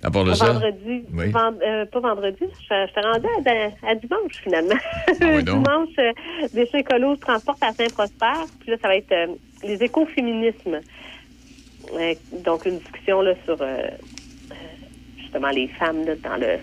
[0.04, 0.52] À part de ça?
[0.52, 1.30] Vendredi, Oui.
[1.30, 3.50] vend- euh, pas vendredi, je, je te rendais
[3.82, 4.74] à, à dimanche finalement.
[5.08, 6.12] Ah oui, dimanche, euh,
[6.52, 8.46] des écolos se transportent à Saint-Prosper.
[8.60, 9.26] Puis là, ça va être euh,
[9.62, 10.80] les écoféminismes.
[11.94, 12.14] Euh,
[12.44, 14.54] donc, une discussion là, sur euh, euh,
[15.20, 16.58] justement les femmes là, dans le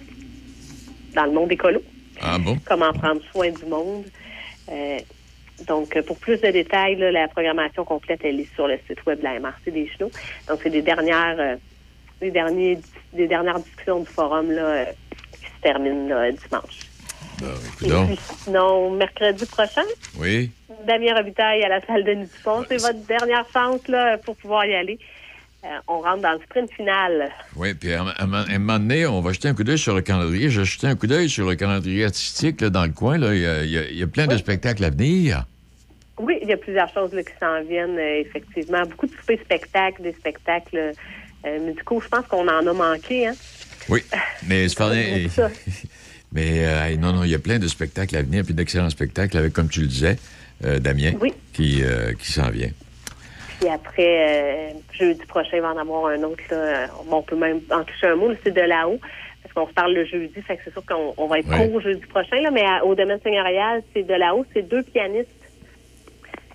[1.16, 1.82] dans le monde écolo.
[2.22, 2.58] Ah bon?
[2.66, 4.04] Comment prendre soin du monde.
[5.68, 9.06] Donc, euh, pour plus de détails, là, la programmation complète, elle est sur le site
[9.06, 10.12] web de la MRC des Chenaux.
[10.48, 11.56] Donc, c'est des dernières, euh,
[12.22, 12.80] les derniers,
[13.14, 14.86] des dernières discussions du forum là, euh,
[15.34, 16.80] qui se terminent là, dimanche.
[17.78, 17.90] Puis,
[18.44, 19.86] sinon, mercredi prochain,
[20.18, 20.52] Oui.
[20.86, 22.66] Damien Robitaille à la salle de Dupont.
[22.68, 25.00] C'est votre dernière chance là, pour pouvoir y aller.
[25.66, 27.30] Euh, on rentre dans le sprint final.
[27.58, 29.66] Oui, puis à, un- à un à un moment donné, on va jeter un coup
[29.66, 30.50] d'œil sur le calendrier.
[30.50, 33.18] J'ai jeté un coup d'œil sur le calendrier artistique là, dans le coin.
[33.18, 33.36] Là.
[33.36, 35.46] Il, y a, il y plein de spectacles à venir.
[36.18, 38.82] Oui, il y a plusieurs choses là, qui s'en viennent, euh, effectivement.
[38.84, 40.94] Beaucoup de soupers spectacles, des spectacles
[41.46, 42.00] euh, musicaux.
[42.02, 43.28] Je pense qu'on en a manqué.
[43.28, 43.34] Hein?
[43.90, 44.02] Oui,
[44.48, 44.68] mais.
[46.32, 49.36] Mais euh, non, non, il y a plein de spectacles à venir, puis d'excellents spectacles
[49.38, 50.18] avec, comme tu le disais,
[50.62, 51.34] Damien, Oui.
[51.54, 51.82] qui,
[52.20, 52.70] qui s'en vient.
[53.60, 56.42] Puis après, euh, jeudi prochain, il va en avoir un autre.
[56.50, 56.88] Là.
[57.08, 59.00] Bon, on peut même en toucher un mot, c'est de là-haut.
[59.44, 61.68] Parce qu'on se parle le jeudi, fait que c'est sûr qu'on on va être Ouais.
[61.70, 65.30] court jeudi prochain, là, mais à- au domaine seigneurial, c'est de là-haut, c'est deux pianistes.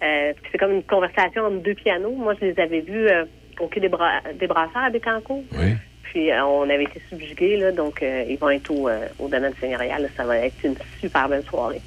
[0.02, 2.10] Euh, c'est comme une conversation entre deux pianos.
[2.12, 3.24] Moi, je les avais vus euh,
[3.60, 5.44] au quai des, Bra- des Brasseurs à Bécancourt.
[5.58, 5.72] Oui.
[6.02, 8.88] Puis euh, on avait été subjugués, là, donc ils vont être au,
[9.18, 10.02] au domaine seigneurial.
[10.02, 10.08] là.
[10.16, 11.80] Ça va être une super belle soirée.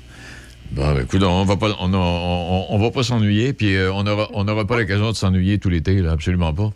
[0.71, 4.03] Bon, ben, écoute, on va pas, on, on- on va pas s'ennuyer, puis euh, on
[4.03, 6.71] n'aura on aura pas l'occasion de s'ennuyer tout l'été, là, absolument pas.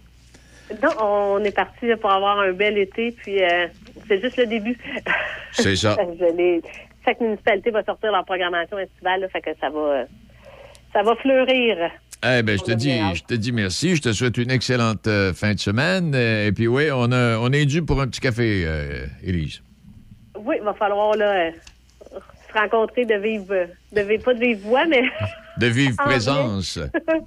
[0.81, 3.67] Non, on est parti là, pour avoir un bel été, puis euh,
[4.07, 4.77] c'est juste le début.
[5.51, 5.97] C'est ça.
[7.05, 10.03] Chaque municipalité va sortir leur programmation estivale, là, fait que ça va,
[10.93, 11.77] ça va fleurir.
[12.23, 13.95] Eh ben, je te dis, je te dis merci.
[13.95, 16.13] Je te souhaite une excellente euh, fin de semaine.
[16.13, 18.67] euh, et puis oui, on, a, on est dû pour un petit café,
[19.23, 19.61] Élise.
[20.39, 21.49] Oui, il va falloir là,
[22.53, 23.45] se rencontrer de vive,
[24.23, 25.03] pas de vive voix, mais
[25.57, 26.79] De vive En présence.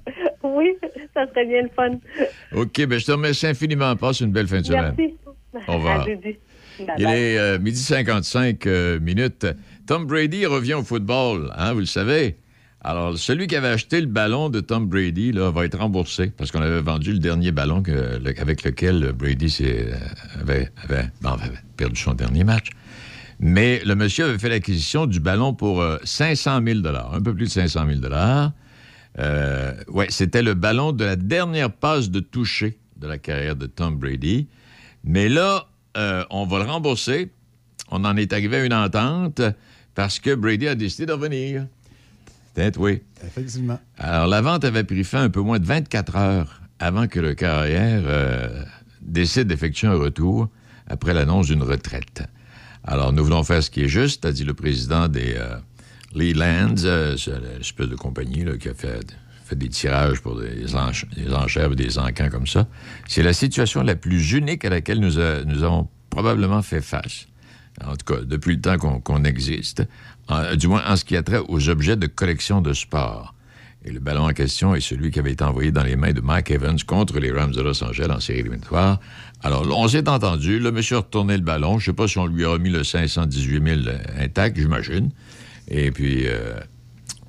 [0.43, 0.71] oui,
[1.13, 1.91] ça serait bien le fun.
[2.53, 3.95] OK, ben je te remercie infiniment.
[3.95, 4.95] Passe une belle fin de semaine.
[4.97, 5.15] Merci.
[5.67, 6.05] Au revoir.
[6.05, 6.37] Bye
[6.79, 7.13] Il bye.
[7.15, 9.47] est euh, midi 55 euh, minutes.
[9.87, 12.35] Tom Brady revient au football, hein, vous le savez.
[12.81, 16.51] Alors, celui qui avait acheté le ballon de Tom Brady là, va être remboursé parce
[16.51, 19.93] qu'on avait vendu le dernier ballon que- le- avec lequel Brady euh,
[20.41, 22.69] avait, avait- bon, avait perdu son dernier match.
[23.39, 27.45] Mais le monsieur avait fait l'acquisition du ballon pour euh, 500 000 un peu plus
[27.45, 28.13] de 500 000
[29.17, 33.65] Euh, ouais, c'était le ballon de la dernière passe de toucher de la carrière de
[33.65, 34.47] Tom Brady.
[35.03, 35.67] Mais là,
[35.97, 37.31] euh, on va le rembourser.
[37.91, 39.41] On en est arrivé à une entente
[39.93, 41.67] parce que Brady a décidé de revenir.
[42.53, 43.01] Peut-être, oui.
[43.25, 43.79] Effectivement.
[43.97, 47.33] Alors, la vente avait pris fin un peu moins de 24 heures avant que le
[47.33, 48.63] carrière euh,
[49.01, 50.49] décide d'effectuer un retour
[50.87, 52.23] après l'annonce d'une retraite.
[52.87, 55.57] Alors, nous voulons faire ce qui est juste, a dit le président des euh,
[56.13, 59.15] Lelands, euh, c'est l'espèce de compagnie qui a fait,
[59.51, 62.67] des tirages pour des, ench- des enchères et des encans comme ça.
[63.07, 65.13] C'est la situation la plus unique à laquelle nous,
[65.45, 67.27] nous avons probablement fait face.
[67.83, 69.83] En tout cas, depuis le temps qu'on existe,
[70.55, 73.35] du moins en ce qui a trait aux objets de collection de sport.
[73.83, 76.21] Et le ballon en question est celui qui avait été envoyé dans les mains de
[76.21, 78.99] Mike Evans contre les Rams de Los Angeles en série éliminatoire.
[79.43, 80.59] Alors, là, on s'est entendu.
[80.59, 81.77] Le monsieur a retourné le ballon.
[81.79, 85.11] Je sais pas si on lui a remis le 518 000 intact, j'imagine.
[85.67, 86.55] Et puis, euh,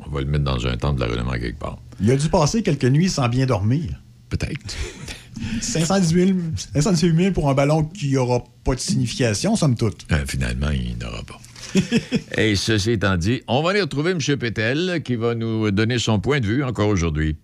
[0.06, 1.78] on va le mettre dans un temple de la renommée quelque part.
[2.00, 4.00] Il a dû passer quelques nuits sans bien dormir.
[4.28, 4.76] Peut-être.
[5.60, 6.38] 518 000,
[6.74, 10.06] 518 000 pour un ballon qui n'aura pas de signification, somme toute.
[10.10, 11.38] Euh, finalement, il n'aura pas.
[12.36, 14.18] Et ceci étant dit, on va aller retrouver M.
[14.38, 17.36] Pétel qui va nous donner son point de vue encore aujourd'hui.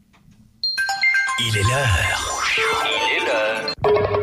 [1.40, 2.42] Il est l'heure.
[2.86, 4.21] Il est l'heure.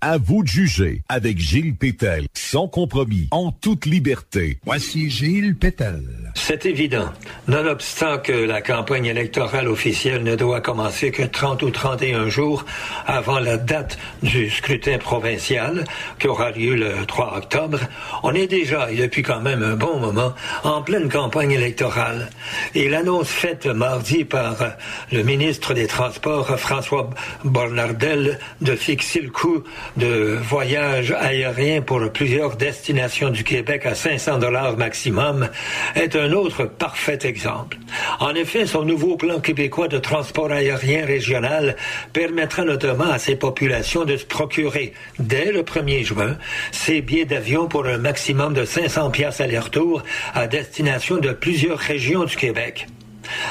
[0.00, 4.58] À vous de juger avec Gilles Pétel, sans compromis, en toute liberté.
[4.64, 6.02] Voici Gilles Pétel.
[6.34, 7.10] C'est évident.
[7.46, 12.64] Nonobstant que la campagne électorale officielle ne doit commencer que 30 ou 31 jours
[13.06, 15.84] avant la date du scrutin provincial,
[16.18, 17.80] qui aura lieu le 3 octobre,
[18.22, 20.32] on est déjà, et depuis quand même un bon moment,
[20.64, 22.30] en pleine campagne électorale.
[22.74, 24.56] Et l'annonce faite mardi par
[25.12, 27.10] le ministre des Transports, François
[27.44, 29.64] Bornardel, de fixer le coût
[29.98, 35.48] de voyage aérien pour plusieurs destinations du Québec à 500 dollars maximum
[35.96, 37.78] est un autre parfait exemple.
[38.20, 41.76] En effet, son nouveau plan québécois de transport aérien régional
[42.12, 46.36] permettra notamment à ces populations de se procurer, dès le 1er juin,
[46.70, 50.02] ces billets d'avion pour un maximum de 500 pièces aller-retour
[50.34, 52.86] à destination de plusieurs régions du Québec.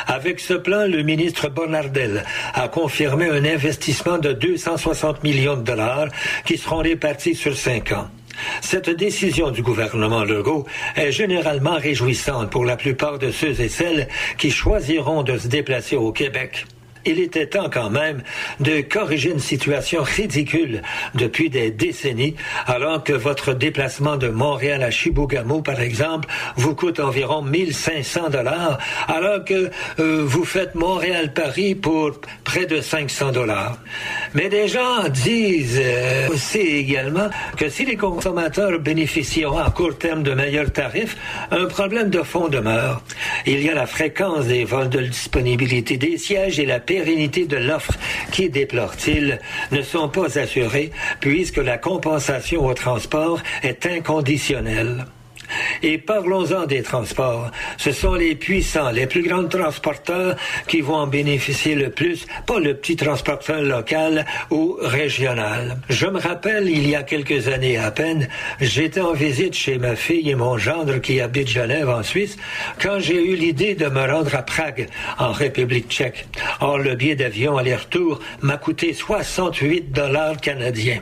[0.08, 2.24] Avec ce plan, le ministre Bonardel
[2.54, 6.08] a confirmé un investissement de 260 millions de dollars
[6.46, 8.08] qui seront répartis sur cinq ans.
[8.62, 10.66] Cette décision du gouvernement Legault
[10.96, 14.08] est généralement réjouissante pour la plupart de ceux et celles
[14.38, 16.66] qui choisiront de se déplacer au Québec.
[17.08, 18.22] Il était temps quand même
[18.60, 20.82] de corriger une situation ridicule
[21.16, 22.36] depuis des décennies,
[22.66, 26.28] alors que votre déplacement de Montréal à Chibougamau, par exemple,
[26.58, 28.78] vous coûte environ 1500 dollars,
[29.08, 32.12] alors que euh, vous faites Montréal-Paris pour
[32.44, 33.78] près de 500 dollars.
[34.34, 40.24] Mais des gens disent euh, aussi également que si les consommateurs bénéficieront à court terme
[40.24, 41.16] de meilleurs tarifs,
[41.52, 43.02] un problème de fond demeure.
[43.46, 47.58] Il y a la fréquence des vols de disponibilité des sièges et la pérennité de
[47.58, 47.94] l'offre
[48.32, 49.40] qui, déplore-t-il,
[49.72, 55.06] ne sont pas assurés puisque la compensation au transport est inconditionnelle.
[55.84, 57.52] Et parlons-en des transports.
[57.78, 60.36] Ce sont les puissants, les plus grands transporteurs
[60.68, 65.78] qui vont en bénéficier le plus, pas le petit transporteur local ou régional.
[65.90, 68.28] Je me rappelle, il y a quelques années à peine,
[68.60, 72.38] j'étais en visite chez ma fille et mon gendre qui habite Genève en Suisse,
[72.82, 74.88] quand j'ai eu l'idée de me rendre à Prague,
[75.18, 76.28] en République tchèque.
[76.60, 81.02] Or, le billet d'avion aller-retour m'a coûté 68 dollars canadiens.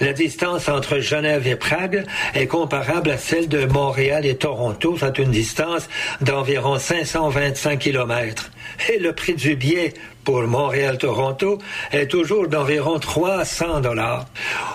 [0.00, 2.04] La distance entre Genève et Prague
[2.34, 5.88] est comparable à celle de Montréal et Toronto, soit une distance
[6.20, 8.50] d'environ 525 kilomètres.
[8.92, 9.94] Et le prix du billet
[10.24, 11.58] pour Montréal-Toronto
[11.92, 14.26] est toujours d'environ 300 dollars.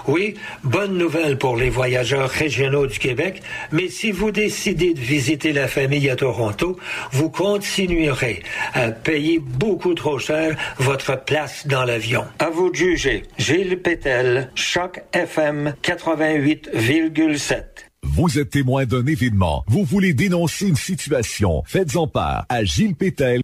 [0.07, 3.41] Oui, bonne nouvelle pour les voyageurs régionaux du Québec,
[3.71, 6.77] mais si vous décidez de visiter la famille à Toronto,
[7.11, 12.25] vous continuerez à payer beaucoup trop cher votre place dans l'avion.
[12.39, 13.23] À vous de juger.
[13.37, 17.63] Gilles Pétel, Choc FM 88,7.
[18.03, 19.63] Vous êtes témoin d'un événement.
[19.67, 21.63] Vous voulez dénoncer une situation.
[21.65, 23.41] Faites-en part à Gilles Pétel.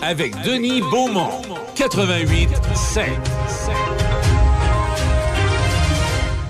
[0.00, 1.42] Avec Denis Beaumont.
[1.74, 3.10] 88 5.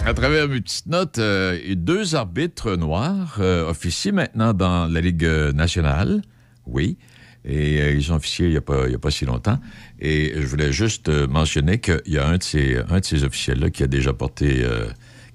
[0.05, 5.25] À travers mes petites notes, euh, deux arbitres noirs euh, officient maintenant dans la Ligue
[5.25, 6.21] euh, nationale.
[6.67, 6.99] Oui.
[7.47, 9.59] Et ils ont officié il n'y a, pas- si longtemps.
[9.99, 13.71] Et je voulais juste mentionner qu'il y a un de ces, un de ces officiels-là
[13.71, 14.63] qui a déjà porté,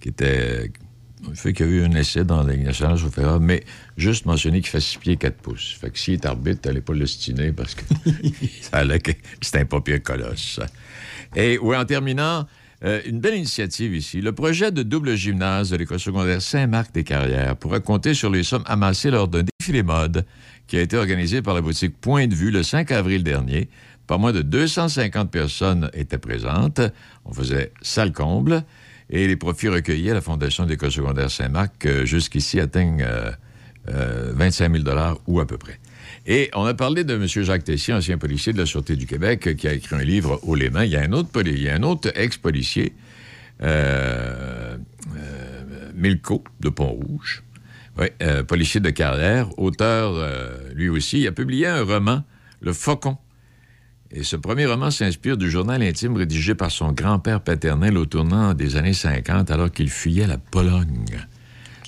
[0.01, 0.71] qui était,
[1.35, 3.63] fait qu'il y a eu un essai dans la Ligue nationale, fais, ah, mais
[3.97, 5.77] juste mentionner qu'il fait 6 pieds 4 pouces.
[5.79, 7.83] Fait que s'il est arbitre, t'allais pas le stiner parce que
[8.61, 9.11] ça allait que
[9.41, 10.59] c'est un papier colosse.
[11.35, 12.45] Et oui, en terminant,
[12.85, 14.21] Euh, une belle initiative ici.
[14.21, 19.11] Le projet de double gymnase de l'école secondaire Saint-Marc-des-Carrières pourra compter sur les sommes amassées
[19.11, 20.25] lors d'un défilé mode
[20.67, 23.69] qui a été organisé par la boutique Point de vue le 5 avril dernier.
[24.07, 26.79] Pas moins de 250 personnes étaient présentes.
[27.25, 28.63] On faisait salle comble.
[29.09, 33.31] Et les profits recueillis à la Fondation de l'école secondaire Saint-Marc euh, jusqu'ici atteignent euh,
[33.89, 34.97] euh, 25 000
[35.27, 35.79] ou à peu près.
[36.27, 37.25] Et on a parlé de M.
[37.27, 40.39] Jacques Tessier, ancien policier de la Sûreté du Québec, euh, qui a écrit un livre
[40.43, 40.85] haut les mains.
[40.85, 42.93] Il y a un autre, un autre ex-policier,
[43.61, 44.77] euh,
[45.17, 47.43] euh, Milko de Pont-Rouge,
[48.21, 51.21] euh, policier de carrière, auteur euh, lui aussi.
[51.21, 52.23] Il a publié un roman,
[52.61, 53.17] Le Faucon.
[54.11, 58.55] Et ce premier roman s'inspire du journal intime rédigé par son grand-père paternel au tournant
[58.55, 61.05] des années 50 alors qu'il fuyait la Pologne.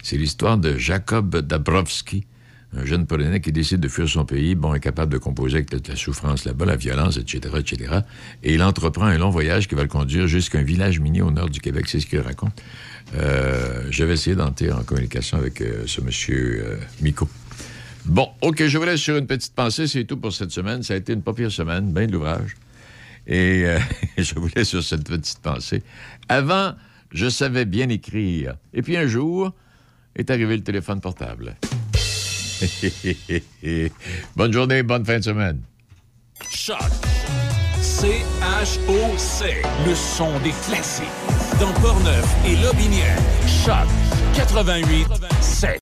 [0.03, 2.26] C'est l'histoire de Jacob Dabrowski,
[2.78, 5.95] un jeune Polonais qui décide de fuir son pays, bon, incapable de composer avec la
[5.95, 7.99] souffrance là-bas, la violence, etc., etc.
[8.43, 11.32] Et il entreprend un long voyage qui va le conduire jusqu'à un village minier au
[11.32, 11.86] nord du Québec.
[11.88, 12.61] C'est ce qu'il raconte.
[13.15, 17.28] Euh, je vais essayer d'entrer en communication avec euh, ce monsieur euh, Miko.
[18.06, 19.88] Bon, OK, je vous laisse sur une petite pensée.
[19.88, 20.84] C'est tout pour cette semaine.
[20.84, 22.56] Ça a été une pas pire semaine, bien de l'ouvrage.
[23.28, 23.80] Et euh,
[24.18, 25.84] je vous laisse sur cette petite pensée.
[26.28, 26.74] Avant,
[27.12, 28.56] je savais bien écrire.
[28.74, 29.54] Et puis un jour,
[30.16, 31.56] est arrivé le téléphone portable.
[34.36, 35.60] bonne journée, bonne fin de semaine.
[36.49, 36.78] Choc.
[37.82, 39.62] C-H-O-C.
[39.86, 41.06] Le son des classiques.
[41.60, 43.18] Dans Portneuf et Lobinière.
[43.47, 43.88] Choc
[44.36, 45.08] 88
[45.41, 45.80] 7.